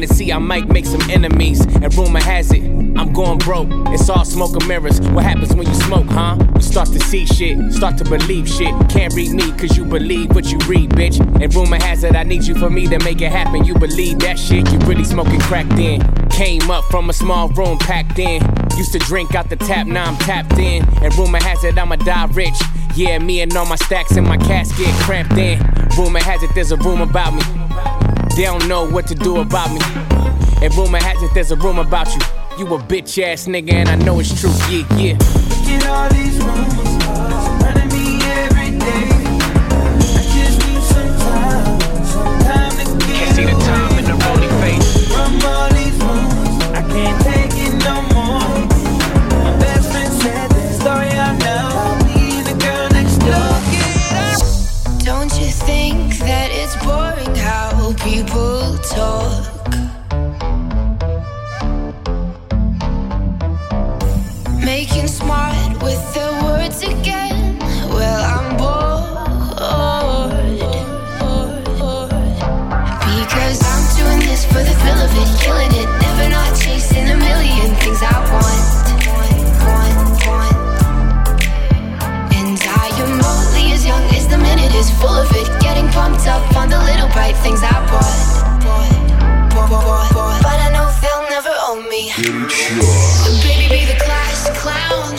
Hennessy, 0.00 0.32
I 0.32 0.38
might 0.38 0.66
make 0.66 0.86
some 0.86 1.02
enemies. 1.10 1.60
And 1.60 1.94
rumor 1.94 2.22
has 2.22 2.50
it, 2.52 2.62
I'm 2.96 3.12
going 3.12 3.36
broke. 3.36 3.68
It's 3.88 4.08
all 4.08 4.24
smoke 4.24 4.52
and 4.52 4.66
mirrors. 4.66 4.98
What 5.10 5.24
happens 5.24 5.54
when 5.54 5.68
you 5.68 5.74
smoke, 5.74 6.06
huh? 6.06 6.38
You 6.54 6.62
start 6.62 6.88
to 6.92 7.00
see 7.00 7.26
shit, 7.26 7.70
start 7.70 7.98
to 7.98 8.04
believe 8.04 8.48
shit. 8.48 8.74
Can't 8.88 9.12
read 9.12 9.32
me, 9.32 9.52
cause 9.58 9.76
you 9.76 9.84
believe 9.84 10.34
what 10.34 10.50
you 10.50 10.56
read, 10.66 10.88
bitch. 10.92 11.20
And 11.42 11.54
rumor 11.54 11.76
has 11.82 12.02
it, 12.02 12.16
I 12.16 12.22
need 12.22 12.44
you 12.44 12.54
for 12.54 12.70
me 12.70 12.86
to 12.86 12.98
make 13.04 13.20
it 13.20 13.30
happen. 13.30 13.66
You 13.66 13.74
believe 13.74 14.20
that 14.20 14.38
shit, 14.38 14.72
you 14.72 14.78
really 14.88 15.04
smoking 15.04 15.40
crack 15.40 15.66
then. 15.76 16.00
Came 16.30 16.70
up 16.70 16.84
from 16.86 17.10
a 17.10 17.12
small 17.12 17.50
room 17.50 17.76
packed 17.76 18.18
in. 18.18 18.40
Used 18.78 18.92
to 18.92 18.98
drink 19.00 19.34
out 19.34 19.50
the 19.50 19.56
tap, 19.56 19.86
now 19.86 20.06
I'm 20.06 20.16
tapped 20.16 20.56
in. 20.56 20.82
And 21.02 21.14
rumor 21.18 21.42
has 21.42 21.62
it, 21.62 21.76
I'ma 21.76 21.96
die 21.96 22.24
rich. 22.32 22.58
Yeah, 22.96 23.18
me 23.18 23.42
and 23.42 23.54
all 23.54 23.66
my 23.66 23.76
stacks 23.76 24.16
in 24.16 24.24
my 24.24 24.38
casket 24.38 24.94
cramped 25.04 25.36
in. 25.36 25.58
Rumor 25.98 26.20
has 26.20 26.42
it, 26.42 26.54
there's 26.54 26.72
a 26.72 26.78
room 26.78 27.02
about 27.02 27.34
me. 27.34 27.59
They 28.36 28.44
don't 28.44 28.66
know 28.68 28.88
what 28.88 29.06
to 29.08 29.14
do 29.14 29.38
about 29.38 29.70
me. 29.70 29.80
And 30.62 30.74
rumor 30.74 30.98
has 30.98 31.22
it, 31.22 31.30
there's 31.34 31.50
a 31.50 31.56
room 31.56 31.78
about 31.78 32.08
you. 32.08 32.20
You 32.58 32.66
a 32.74 32.78
bitch 32.78 33.22
ass 33.22 33.46
nigga, 33.46 33.72
and 33.72 33.88
I 33.88 33.96
know 33.96 34.20
it's 34.20 34.38
true. 34.40 34.50
Yeah, 34.68 34.86
yeah. 34.96 35.16
At 35.74 35.86
all 35.86 36.08
these 36.10 36.38
rumors 36.38 36.89
pumped 85.92 86.26
up 86.26 86.44
on 86.56 86.68
the 86.68 86.78
little 86.78 87.08
bright 87.08 87.36
things 87.36 87.60
I 87.62 87.72
bought. 87.90 88.40
But 90.42 90.58
I 90.66 90.70
know 90.72 90.86
they'll 91.02 91.28
never 91.30 91.54
own 91.68 91.88
me. 91.88 92.10
So 92.10 93.30
baby, 93.42 93.68
be 93.68 93.84
the 93.86 93.98
class 93.98 94.48
clown. 94.60 95.14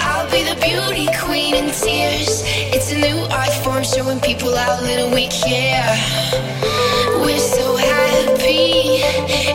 I'll 0.00 0.30
be 0.30 0.42
the 0.44 0.56
beauty 0.60 1.08
queen 1.24 1.54
in 1.54 1.70
tears. 1.70 2.42
It's 2.74 2.92
a 2.92 2.98
new 2.98 3.26
art 3.30 3.52
form 3.64 3.84
showing 3.84 4.20
people 4.20 4.54
how 4.56 4.80
little 4.82 5.10
we 5.10 5.28
care. 5.28 5.96
We're 7.24 7.38
so 7.38 7.76
happy, 7.76 9.02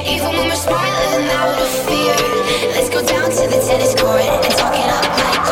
even 0.07 0.29
when 0.35 0.47
we're 0.49 0.55
smiling 0.55 1.27
out 1.41 1.59
of 1.59 1.69
fear. 1.87 2.15
Let's 2.73 2.89
go 2.89 3.05
down 3.05 3.29
to 3.29 3.43
the 3.53 3.59
tennis 3.67 3.93
court 3.99 4.21
and 4.21 4.53
talk 4.55 4.73
it 4.73 4.89
up 4.89 5.05
like. 5.17 5.46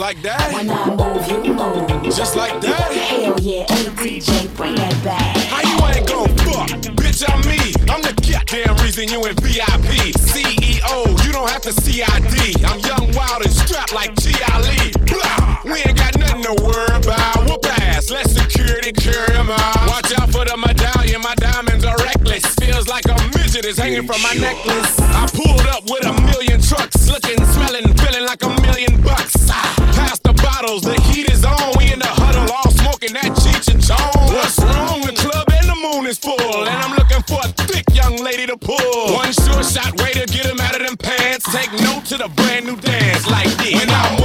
like 0.00 0.22
that. 0.22 0.52
When 0.54 0.70
I 0.70 0.96
move, 0.96 1.44
you 1.44 1.52
move. 1.52 2.02
Just 2.04 2.34
like 2.34 2.58
that. 2.62 2.88
Hell 2.90 3.38
yeah, 3.38 3.66
ATJ, 3.68 4.56
bring 4.56 4.74
that 4.76 4.96
back. 5.04 5.36
How 5.52 5.60
you 5.60 5.76
ain't 5.92 6.08
gon' 6.08 6.32
fuck? 6.40 6.72
Bitch, 6.96 7.20
I'm 7.28 7.44
me. 7.44 7.76
I'm 7.92 8.00
the 8.00 8.16
goddamn 8.24 8.80
reason 8.80 9.12
you 9.12 9.20
in 9.28 9.36
VIP. 9.36 10.16
CEO, 10.16 11.04
you 11.26 11.32
don't 11.32 11.50
have 11.50 11.60
to 11.68 11.72
CID. 11.76 12.64
I'm 12.64 12.80
young, 12.80 13.12
wild, 13.12 13.44
and 13.44 13.52
strapped 13.52 13.92
like 13.92 14.16
G. 14.16 14.32
Ali. 14.56 14.88
Blah. 15.04 15.60
We 15.68 15.84
ain't 15.84 15.98
got 16.00 16.16
nothing 16.18 16.48
to 16.48 16.56
worry 16.64 16.96
about. 16.96 17.44
Whoop 17.44 17.66
ass, 17.84 18.10
let 18.10 18.24
security 18.24 18.92
cure 18.92 19.30
him 19.36 19.50
out. 19.50 19.84
Watch 19.86 20.16
out 20.16 20.32
for 20.32 20.48
the 20.48 20.56
medallion, 20.56 21.20
my 21.20 21.34
diamonds 21.36 21.84
are 21.84 21.96
reckless. 21.98 22.46
Feels 22.56 22.88
like 22.88 23.04
a 23.04 23.16
midget 23.36 23.66
is 23.66 23.76
hanging 23.76 24.06
from 24.08 24.22
my 24.22 24.32
necklace. 24.32 24.98
I 25.12 25.28
pulled 25.28 25.68
up 25.68 25.84
with 25.84 26.08
a 26.08 26.16
million 26.24 26.62
trucks, 26.62 27.04
looking, 27.06 27.44
smelling 27.52 27.89
pull. 38.60 39.14
One 39.14 39.32
sure 39.32 39.62
shot 39.64 39.98
way 40.00 40.12
to 40.12 40.26
get 40.26 40.46
him 40.46 40.60
out 40.60 40.76
of 40.78 40.86
them 40.86 40.96
pants. 40.96 41.50
Take 41.52 41.72
note 41.72 42.04
to 42.06 42.18
the 42.18 42.28
brand 42.36 42.66
new 42.66 42.76
dance 42.76 43.28
like 43.30 43.50
this. 43.58 43.74
When 43.74 43.90
I 43.90 44.19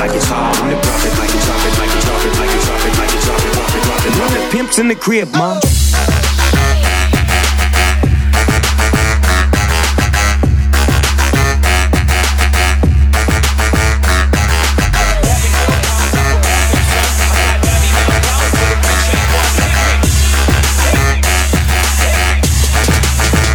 like 0.00 0.16
it's 0.16 0.24
hot. 0.24 0.54
Drop 0.56 0.64
it 0.64 1.18
like 1.18 1.28
it. 1.28 1.42
Drop 1.44 1.60
it 1.60 1.76
like 1.78 1.92
it. 1.92 2.00
Drop 2.00 2.24
it 2.24 2.38
like 2.40 2.54
it. 2.56 2.62
Drop 2.64 2.80
it 2.86 2.96
like 2.96 3.12
it. 3.12 3.20
Drop 3.20 3.40
it. 3.44 3.52
Drop 3.52 3.68
it. 3.68 3.82
Drop 3.84 4.00
it. 4.00 4.16
Drop 4.16 4.32
it. 4.32 4.50
Pimps 4.50 4.78
in 4.78 4.88
the 4.88 4.94
crib, 4.94 5.30
ma. 5.34 5.60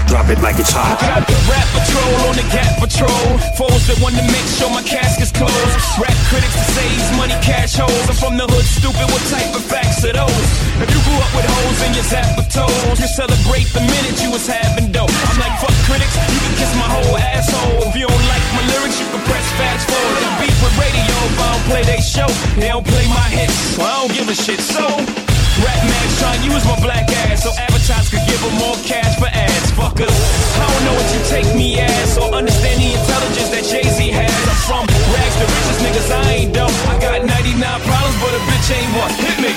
Drop 0.08 0.30
it 0.30 0.40
like 0.44 0.60
it's 0.60 0.70
hot. 0.70 1.85
Patrol 2.06 2.30
on 2.30 2.38
the 2.38 2.46
gap 2.54 2.70
patrol. 2.78 3.26
Foes 3.58 3.82
that 3.90 3.98
want 3.98 4.14
to 4.14 4.22
make 4.30 4.46
sure 4.46 4.70
my 4.70 4.86
casket's 4.86 5.34
closed. 5.34 5.74
Rap 5.98 6.14
critics 6.30 6.54
that 6.54 6.70
say 6.78 6.86
he's 6.86 7.10
money 7.18 7.34
cash 7.42 7.82
holes. 7.82 8.06
I'm 8.06 8.14
from 8.14 8.38
the 8.38 8.46
hood, 8.46 8.62
stupid. 8.62 9.10
What 9.10 9.26
type 9.34 9.50
of 9.58 9.66
facts 9.66 10.06
are 10.06 10.14
those? 10.14 10.50
If 10.86 10.94
you 10.94 11.02
grew 11.02 11.18
up 11.18 11.34
with 11.34 11.50
hoes 11.50 11.82
in 11.82 11.98
your 11.98 12.06
zapatos, 12.06 13.02
you 13.02 13.10
celebrate 13.10 13.74
the 13.74 13.82
minute 13.82 14.22
you 14.22 14.30
was 14.30 14.46
having 14.46 14.94
dough. 14.94 15.10
I'm 15.10 15.38
like, 15.42 15.58
fuck 15.58 15.74
critics, 15.90 16.14
you 16.30 16.38
can 16.46 16.54
kiss 16.62 16.74
my 16.78 16.86
whole 16.94 17.18
asshole. 17.18 17.90
If 17.90 17.98
you 17.98 18.06
don't 18.06 18.28
like 18.30 18.46
my 18.54 18.64
lyrics, 18.70 19.02
you 19.02 19.10
can 19.10 19.26
press 19.26 19.48
fast 19.58 19.90
forward. 19.90 20.22
The 20.22 20.46
beef 20.46 20.58
with 20.62 20.78
radio, 20.78 21.10
if 21.10 21.42
I 21.42 21.48
don't 21.58 21.66
play 21.66 21.84
they 21.90 22.02
show, 22.06 22.30
they 22.62 22.70
don't 22.70 22.86
play 22.86 23.10
my 23.10 23.28
hits. 23.34 23.58
So 23.74 23.82
I 23.82 24.06
don't 24.06 24.14
give 24.14 24.30
a 24.30 24.38
shit. 24.38 24.62
So. 24.62 25.25
Rap 25.64 25.80
man 25.88 26.08
trying 26.20 26.42
to 26.44 26.52
use 26.52 26.66
my 26.68 26.76
black 26.84 27.08
ass 27.32 27.48
so 27.48 27.52
advertisers 27.56 28.12
could 28.12 28.26
give 28.28 28.42
them 28.44 28.60
more 28.60 28.76
cash 28.84 29.16
for 29.16 29.32
ads. 29.32 29.72
Fuckers, 29.72 30.12
I 30.60 30.68
don't 30.68 30.84
know 30.84 30.96
what 31.00 31.08
you 31.16 31.22
take 31.32 31.48
me 31.56 31.80
as 31.80 32.18
or 32.20 32.28
understand 32.36 32.84
the 32.84 32.92
intelligence 32.92 33.50
that 33.56 33.64
Jay 33.64 33.88
Z 33.88 34.00
has. 34.12 34.36
I'm 34.52 34.60
from 34.68 34.84
rags 35.16 35.36
to 35.40 35.46
riches, 35.48 35.80
niggas. 35.80 36.10
I 36.12 36.44
ain't 36.44 36.52
dumb. 36.52 36.76
I 36.92 37.00
got 37.00 37.24
99 37.24 37.56
problems, 37.88 38.18
but 38.20 38.36
a 38.36 38.42
bitch 38.52 38.68
ain't 38.68 38.92
one. 39.00 39.12
Hit 39.16 39.38
me. 39.40 39.52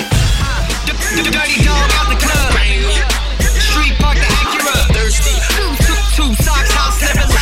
The 1.19 1.35
dirty 1.35 1.67
dog 1.67 1.91
out 1.99 2.07
the 2.15 2.19
club. 2.23 2.51
Street 3.59 3.99
park 3.99 4.23
the 4.23 4.29
Acura. 4.39 4.79
Thirsty. 4.95 5.35
Two, 5.59 5.67
two, 5.83 5.99
two 6.15 6.31
socks, 6.47 6.71
house 6.79 7.03
slippers. 7.03 7.35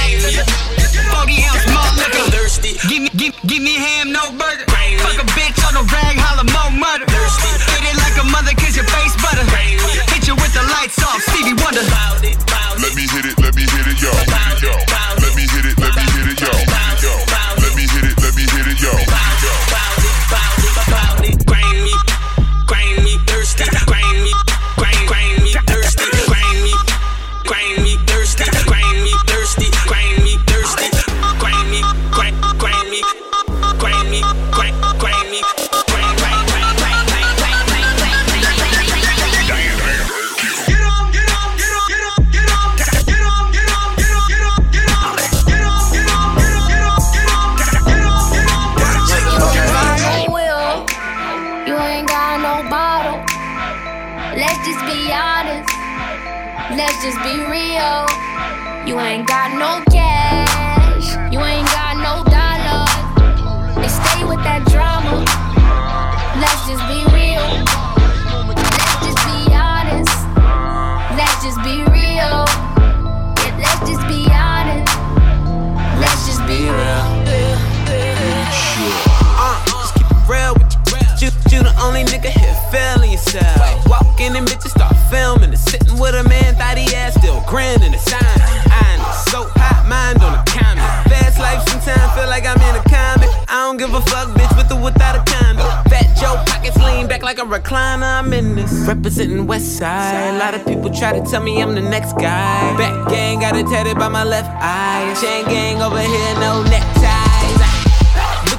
40 1.12 1.44
ounce 1.44 1.64
malt 1.76 1.92
liquor. 2.00 2.24
Thirsty. 2.32 2.72
Give 2.88 3.04
me, 3.04 3.10
give, 3.20 3.36
give 3.44 3.60
me 3.60 3.76
ham, 3.76 4.16
no 4.16 4.32
burger. 4.32 4.64
Fuck 5.04 5.20
a 5.20 5.26
bitch 5.36 5.60
on 5.68 5.76
a 5.76 5.84
rag, 5.92 6.15
Wonder. 11.66 12.05
Be 54.96 55.12
honest. 55.12 55.68
Let's 56.72 56.96
just 57.04 57.20
be 57.22 57.36
real. 57.52 58.00
You 58.88 58.98
ain't 58.98 59.26
got 59.28 59.52
no 59.52 59.84
cash. 59.92 61.06
You 61.32 61.40
ain't 61.40 61.68
got 61.78 61.94
no 62.00 62.14
dollars. 62.32 63.76
They 63.76 63.88
stay 63.88 64.24
with 64.24 64.42
that 64.48 64.62
drama. 64.72 65.20
Let's 66.40 66.62
just 66.68 66.84
be 66.88 67.00
real. 67.12 67.46
Let's 68.48 68.96
just 69.04 69.20
be 69.28 69.40
honest. 69.52 70.16
Let's 71.18 71.36
just 71.44 71.60
be 71.68 71.76
real. 71.92 72.40
Yeah, 73.44 73.54
let's 73.64 73.80
just 73.90 74.04
be 74.08 74.20
honest. 74.32 74.92
Let's 76.00 76.26
just 76.26 76.42
be 76.46 76.70
real. 76.70 77.15
You, 81.56 81.62
the 81.62 81.72
only 81.80 82.04
nigga 82.04 82.28
here 82.28 82.52
feeling 82.68 83.12
yourself. 83.12 83.88
Walk 83.88 84.20
in 84.20 84.36
and 84.36 84.46
bitches 84.46 84.76
start 84.76 84.94
filming 85.08 85.48
and 85.48 85.58
sitting 85.58 85.98
with 85.98 86.14
a 86.14 86.22
man, 86.28 86.54
thought 86.54 86.76
he 86.76 86.84
ass 86.94 87.14
still 87.14 87.42
grinning 87.48 87.96
and 87.96 88.00
sign. 88.12 88.20
I 88.68 89.00
so 89.32 89.48
hot, 89.56 89.88
mind 89.88 90.20
on 90.20 90.36
the 90.36 90.44
comment. 90.44 90.84
Fast 91.08 91.40
life 91.40 91.64
sometimes 91.66 92.12
feel 92.12 92.28
like 92.28 92.44
I'm 92.44 92.60
in 92.60 92.76
a 92.76 92.84
comic. 92.84 93.30
I 93.48 93.64
don't 93.64 93.78
give 93.78 93.94
a 93.94 94.02
fuck, 94.02 94.36
bitch, 94.36 94.52
with 94.52 94.70
or 94.70 94.84
without 94.84 95.16
a 95.16 95.24
condom. 95.24 95.64
Fat 95.88 96.12
Joe 96.20 96.36
pockets 96.44 96.76
lean 96.76 97.06
back 97.08 97.22
like 97.22 97.38
a 97.38 97.48
recliner. 97.48 98.20
I'm 98.20 98.34
in 98.34 98.54
this. 98.56 98.72
Representing 98.86 99.46
West 99.46 99.78
Side. 99.78 100.34
A 100.34 100.38
lot 100.38 100.52
of 100.52 100.66
people 100.66 100.92
try 100.92 101.18
to 101.18 101.24
tell 101.24 101.42
me 101.42 101.62
I'm 101.62 101.74
the 101.74 101.80
next 101.80 102.12
guy. 102.20 102.76
Back 102.76 103.08
gang 103.08 103.40
got 103.40 103.56
it 103.56 103.64
tatted 103.68 103.96
by 103.96 104.08
my 104.08 104.24
left 104.24 104.50
eye. 104.60 105.16
Chain 105.22 105.46
gang 105.46 105.80
over 105.80 106.02
here, 106.02 106.34
no 106.36 106.62
neckties. 106.64 107.05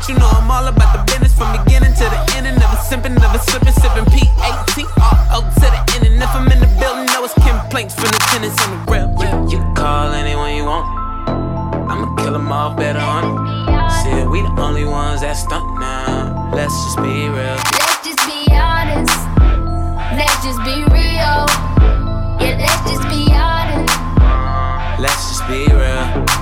But 0.07 0.13
you 0.13 0.19
know 0.19 0.29
I'm 0.39 0.49
all 0.49 0.65
about 0.65 0.95
the 0.95 1.03
business 1.11 1.33
from 1.35 1.51
beginning 1.51 1.91
to 1.91 2.05
the 2.07 2.19
end. 2.39 2.47
And 2.47 2.57
never 2.57 2.79
simping, 2.79 3.19
never 3.19 3.39
slipping, 3.39 3.73
sipping 3.75 4.05
P-A-T-R-O 4.05 5.39
to 5.43 5.59
the 5.59 5.81
end. 5.95 6.07
And 6.07 6.23
if 6.23 6.31
I'm 6.31 6.47
in 6.47 6.59
the 6.63 6.71
building, 6.79 7.11
know 7.11 7.25
it's 7.25 7.33
complaints 7.33 7.93
from 7.95 8.07
the 8.15 8.21
tenants 8.31 8.55
on 8.63 8.71
the 8.71 8.79
real. 8.87 9.11
You, 9.19 9.59
you 9.59 9.73
call 9.75 10.13
anyone 10.13 10.55
you 10.55 10.63
want. 10.63 10.87
I'ma 11.91 12.15
kill 12.23 12.31
them 12.31 12.49
all 12.49 12.73
better 12.73 12.99
on 12.99 13.35
it. 13.35 13.91
Shit, 13.99 14.29
we 14.29 14.43
the 14.43 14.55
only 14.61 14.85
ones 14.85 15.21
that 15.21 15.33
stunt 15.33 15.67
now. 15.77 16.51
Let's 16.55 16.71
just 16.71 17.03
be 17.03 17.27
real. 17.27 17.59
Let's 17.75 17.99
just 18.07 18.23
be 18.23 18.47
honest. 18.55 19.19
Let's 20.15 20.39
just 20.39 20.63
be 20.63 20.87
real. 20.87 21.43
Yeah, 22.39 22.55
let's 22.63 22.79
just 22.87 23.03
be 23.11 23.27
honest. 23.35 23.91
Let's 25.03 25.35
just 25.35 25.43
be 25.51 25.67
real. 25.67 26.36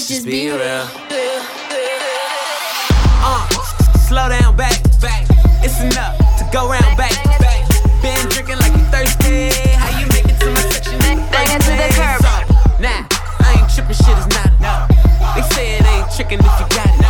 Let's 0.00 0.08
just 0.08 0.24
be 0.24 0.48
real. 0.48 0.56
Uh, 3.20 3.48
slow 4.08 4.30
down, 4.30 4.56
back, 4.56 4.80
back. 4.98 5.28
It's 5.60 5.78
enough 5.82 6.16
to 6.38 6.48
go 6.50 6.70
round, 6.70 6.96
back, 6.96 7.12
back. 7.38 7.68
Been 8.00 8.16
drinking 8.30 8.56
like 8.64 8.72
you 8.72 8.84
thirsty. 8.88 9.52
How 9.76 10.00
you 10.00 10.06
make 10.08 10.24
it 10.24 10.40
to 10.40 10.46
my 10.56 10.60
section? 10.72 10.98
Bang 11.28 11.60
to 11.60 11.72
the 11.76 11.92
curb. 11.92 12.24
Nah, 12.80 13.04
I 13.44 13.60
ain't 13.60 13.68
tripping, 13.68 13.92
shit 13.92 14.16
is 14.16 14.26
not 14.32 14.48
enough. 14.56 14.88
They 15.36 15.42
say 15.52 15.76
it 15.76 15.84
ain't 15.84 16.10
tricking 16.16 16.38
if 16.40 16.46
you 16.48 16.66
got 16.72 16.88
it. 16.88 17.04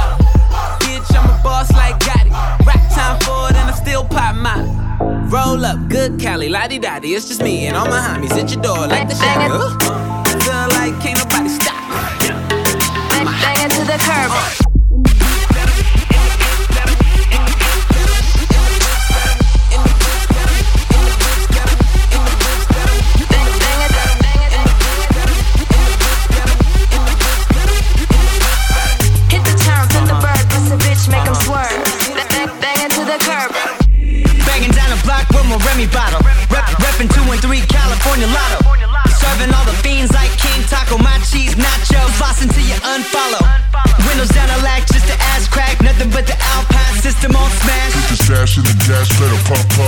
Bitch, 0.83 1.15
I'm 1.15 1.31
a 1.31 1.41
boss 1.45 1.71
like 1.71 1.95
Gotti. 2.01 2.35
Rap 2.67 2.83
time 2.91 3.21
for 3.21 3.51
it 3.51 3.55
and 3.55 3.71
I 3.71 3.73
still 3.73 4.05
pop 4.05 4.35
mine. 4.35 4.67
Roll 5.31 5.65
up, 5.65 5.79
good 5.89 6.19
Cali, 6.19 6.49
lottie 6.49 6.81
dottie. 6.81 7.15
It's 7.15 7.29
just 7.29 7.41
me 7.41 7.69
and 7.69 7.77
all 7.77 7.87
my 7.87 8.01
homies 8.01 8.33
at 8.33 8.53
your 8.53 8.61
door 8.61 8.89
like 8.89 9.09
the. 9.09 9.15
Uh, 9.15 10.11
feel 10.43 10.69
like 10.75 11.01
can't 11.01 11.30
the 13.91 13.99
curb. 13.99 14.60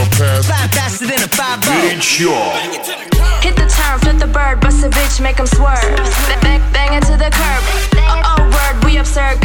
rail 0.03 0.11
path. 0.11 0.47
Fly 0.47 0.69
faster 0.69 1.07
than 1.07 1.23
a 1.23 1.29
5 1.29 1.61
Bitch, 1.61 2.21
y'all. 2.21 2.53
Hit 3.43 3.57
the 3.57 3.67
turn, 3.67 3.99
flip 4.01 4.19
the 4.19 4.27
bird, 4.27 4.61
bust 4.61 4.85
a 4.85 4.89
bitch, 4.89 5.21
make 5.21 5.39
him 5.39 5.47
swerve. 5.47 5.83
Bang, 5.83 6.41
bang, 6.43 6.73
bang 6.73 6.95
it 6.95 7.05
to 7.07 7.17
the 7.17 7.31
curb. 7.31 7.63
Oh, 7.99 8.39
oh, 8.39 8.43
word, 8.51 8.85
we 8.85 8.99
absurd. 8.99 9.42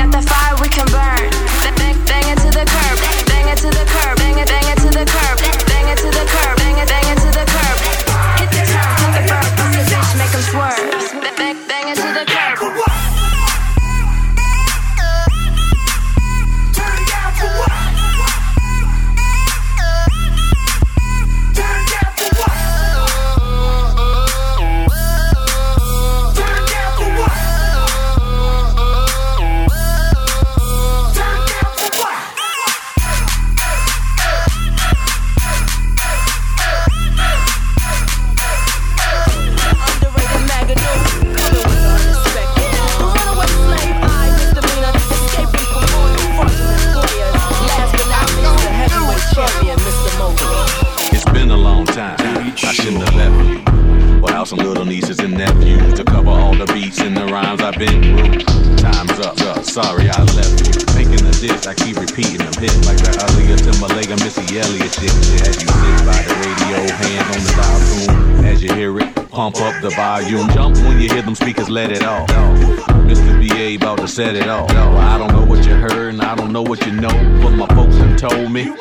Sorry 59.77 60.09
I 60.09 60.23
left 60.33 60.65
you. 60.65 60.73
Thinking 60.97 61.23
of 61.23 61.39
this, 61.39 61.67
I 61.67 61.75
keep 61.75 61.97
repeating 61.97 62.39
them 62.39 62.53
hits 62.57 62.83
like 62.87 62.97
the 62.97 63.13
Aaliyah 63.13 63.61
Timberlake 63.61 64.09
Missy 64.25 64.57
Elliott 64.57 64.91
shit. 64.91 65.13
As 65.45 65.61
you 65.61 65.69
sit 65.69 66.01
by 66.01 66.17
the 66.25 66.33
radio, 66.33 66.81
hands 66.97 67.29
on 67.29 67.43
the 67.45 67.53
dial 67.53 67.77
tune. 67.85 68.45
As 68.45 68.63
you 68.63 68.73
hear 68.73 68.97
it, 68.97 69.26
pump 69.37 69.61
up 69.61 69.79
the 69.83 69.91
volume. 69.91 70.49
Jump 70.49 70.75
when 70.77 70.99
you 70.99 71.07
hear 71.09 71.21
them 71.21 71.35
speakers, 71.35 71.69
let 71.69 71.91
it 71.91 72.03
off. 72.03 72.27
Mr. 73.05 73.37
BA 73.37 73.75
about 73.75 73.99
to 73.99 74.07
set 74.07 74.35
it 74.35 74.49
off. 74.49 74.71
I 74.71 75.15
don't 75.19 75.31
know 75.31 75.45
what 75.45 75.63
you 75.63 75.75
heard 75.75 76.15
and 76.15 76.23
I 76.23 76.33
don't 76.33 76.51
know 76.51 76.63
what 76.63 76.83
you 76.87 76.91
know, 76.91 77.13
but 77.43 77.51
my 77.51 77.67
folks 77.75 77.95
have 77.97 78.17
told 78.17 78.51
me. 78.51 78.73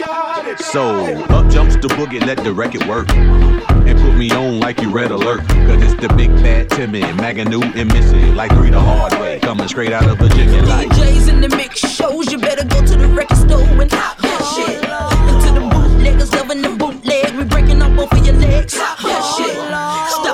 So, 0.57 1.23
up 1.25 1.51
jumps 1.51 1.77
the 1.77 1.89
boogie, 1.89 2.25
let 2.25 2.39
the 2.43 2.55
record 2.55 2.85
work. 2.87 3.11
And 3.11 4.01
put 4.01 4.17
me 4.17 4.31
on 4.31 4.59
like 4.59 4.81
you 4.81 4.91
red 4.91 5.11
alert. 5.11 5.47
Cause 5.47 5.83
it's 5.83 6.01
the 6.01 6.09
big 6.17 6.31
bad 6.37 6.71
Timmy, 6.71 7.03
Magoo 7.03 7.63
and 7.77 7.93
Missy. 7.93 8.33
Like 8.33 8.51
three 8.53 8.71
the 8.71 8.81
hard 8.81 9.13
way, 9.21 9.39
coming 9.41 9.69
straight 9.69 9.93
out 9.93 10.09
of 10.09 10.17
Virginia. 10.17 10.63
Like, 10.63 10.89
DJs 10.89 11.29
in 11.35 11.43
the 11.43 11.55
mix 11.55 11.81
shows, 11.81 12.33
you 12.33 12.39
better 12.39 12.65
go 12.67 12.81
to 12.81 12.97
the 12.97 13.09
record 13.09 13.37
store 13.37 13.61
and 13.61 13.93
hop 13.93 14.17
that 14.23 14.43
shit. 14.57 14.77
Into 15.29 15.61
the 15.61 15.69
bootleggers 15.69 16.33
loving 16.33 16.63
the 16.63 16.71
bootleg, 16.71 17.35
we 17.35 17.45
breaking 17.45 17.83
up 17.83 17.95
both 17.95 18.11
of 18.11 18.25
your 18.25 18.37
legs. 18.37 18.73
Hop 18.79 18.99
that 19.03 19.35
shit. 19.37 20.26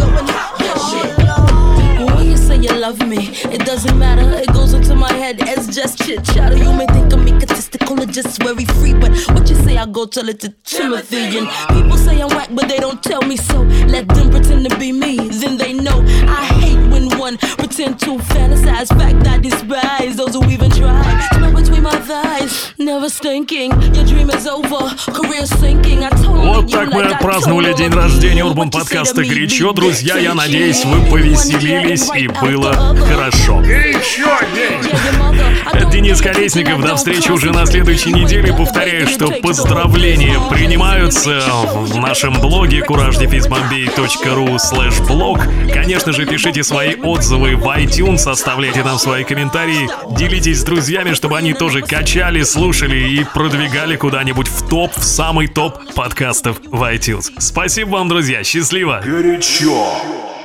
Go 0.00 0.06
and 0.18 0.30
hop 0.30 0.58
that 0.58 0.78
shit. 0.90 2.06
When 2.16 2.26
you 2.26 2.36
say 2.36 2.56
you 2.56 2.72
love 2.72 3.06
me, 3.06 3.28
it 3.52 3.64
doesn't 3.66 3.98
matter, 3.98 4.28
it 4.38 4.52
goes 4.52 4.72
into 4.72 4.94
my 4.94 5.12
head 5.12 5.40
as 5.48 5.68
just 5.74 5.98
chit 5.98 6.24
chatter. 6.24 6.56
You 6.56 6.72
may 6.72 6.86
think 6.86 7.12
I'm 7.12 7.26
egotistical 7.28 8.00
or 8.00 8.06
just 8.06 8.42
very 8.42 8.64
free, 8.64 8.94
but 8.94 9.12
what 9.34 9.48
you 9.48 9.56
say, 9.56 9.76
I 9.76 9.86
go 9.86 10.06
tell 10.06 10.28
it 10.28 10.40
to 10.40 10.48
Timothy. 10.64 11.38
And 11.38 11.48
people 11.68 11.96
say 11.96 12.20
I'm 12.20 12.28
whack, 12.30 12.48
but 12.52 12.68
they 12.68 12.78
don't 12.78 13.02
tell 13.02 13.22
me 13.22 13.36
so. 13.36 13.62
Let 13.88 14.08
them 14.08 14.30
pretend 14.30 14.68
to 14.68 14.78
be 14.78 14.92
me, 14.92 15.16
then 15.28 15.56
they 15.56 15.72
know. 15.72 16.02
I 16.26 16.44
hate 16.60 16.80
when 16.90 17.18
one 17.18 17.38
pretend 17.38 18.00
to 18.00 18.18
fantasize. 18.32 18.88
Fact 18.88 19.26
I 19.26 19.38
despise 19.38 20.16
those 20.16 20.34
who 20.34 20.44
even 20.50 20.69
Вот 26.26 26.70
так 26.70 26.92
мы 26.92 27.02
отпраздновали 27.04 27.72
день 27.72 27.92
рождения 27.92 28.44
Урбан 28.44 28.70
подкаста 28.70 29.24
«Горячо». 29.24 29.72
Друзья, 29.72 30.18
я 30.18 30.34
надеюсь, 30.34 30.84
вы 30.84 31.08
повеселились 31.08 32.10
и 32.14 32.28
было 32.28 32.74
хорошо. 33.08 33.62
День! 33.62 33.96
Это 35.72 35.86
Денис 35.86 36.20
Колесников. 36.20 36.82
До 36.82 36.96
встречи 36.96 37.30
уже 37.30 37.52
на 37.52 37.64
следующей 37.66 38.12
неделе. 38.12 38.52
Повторяю, 38.52 39.06
что 39.06 39.30
поздравления 39.42 40.38
принимаются 40.50 41.40
в 41.72 41.96
нашем 41.96 42.40
блоге 42.40 42.80
couragedefizbombay.ru 42.80 44.56
slash 44.56 45.06
блог. 45.06 45.40
Конечно 45.72 46.12
же, 46.12 46.26
пишите 46.26 46.62
свои 46.64 46.96
отзывы 46.96 47.56
в 47.56 47.64
iTunes, 47.64 48.28
оставляйте 48.28 48.82
нам 48.82 48.98
свои 48.98 49.24
комментарии, 49.24 49.88
делитесь 50.16 50.60
с 50.60 50.64
друзьями, 50.64 51.14
чтобы 51.14 51.38
они 51.38 51.54
тоже 51.54 51.82
качали, 51.82 52.42
слушали 52.90 53.20
и 53.20 53.24
продвигали 53.24 53.96
куда-нибудь 53.96 54.48
в 54.48 54.68
топ, 54.68 54.92
в 54.96 55.04
самый 55.04 55.46
топ 55.46 55.78
подкастов 55.94 56.60
в 56.64 56.82
iTunes. 56.92 57.30
Спасибо 57.38 57.90
вам, 57.90 58.08
друзья. 58.08 58.42
Счастливо! 58.44 59.00
Горячо. 59.04 59.94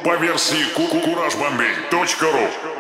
По 0.04 0.16
версии 0.18 0.64
кукуражбомбей.ру 0.76 2.75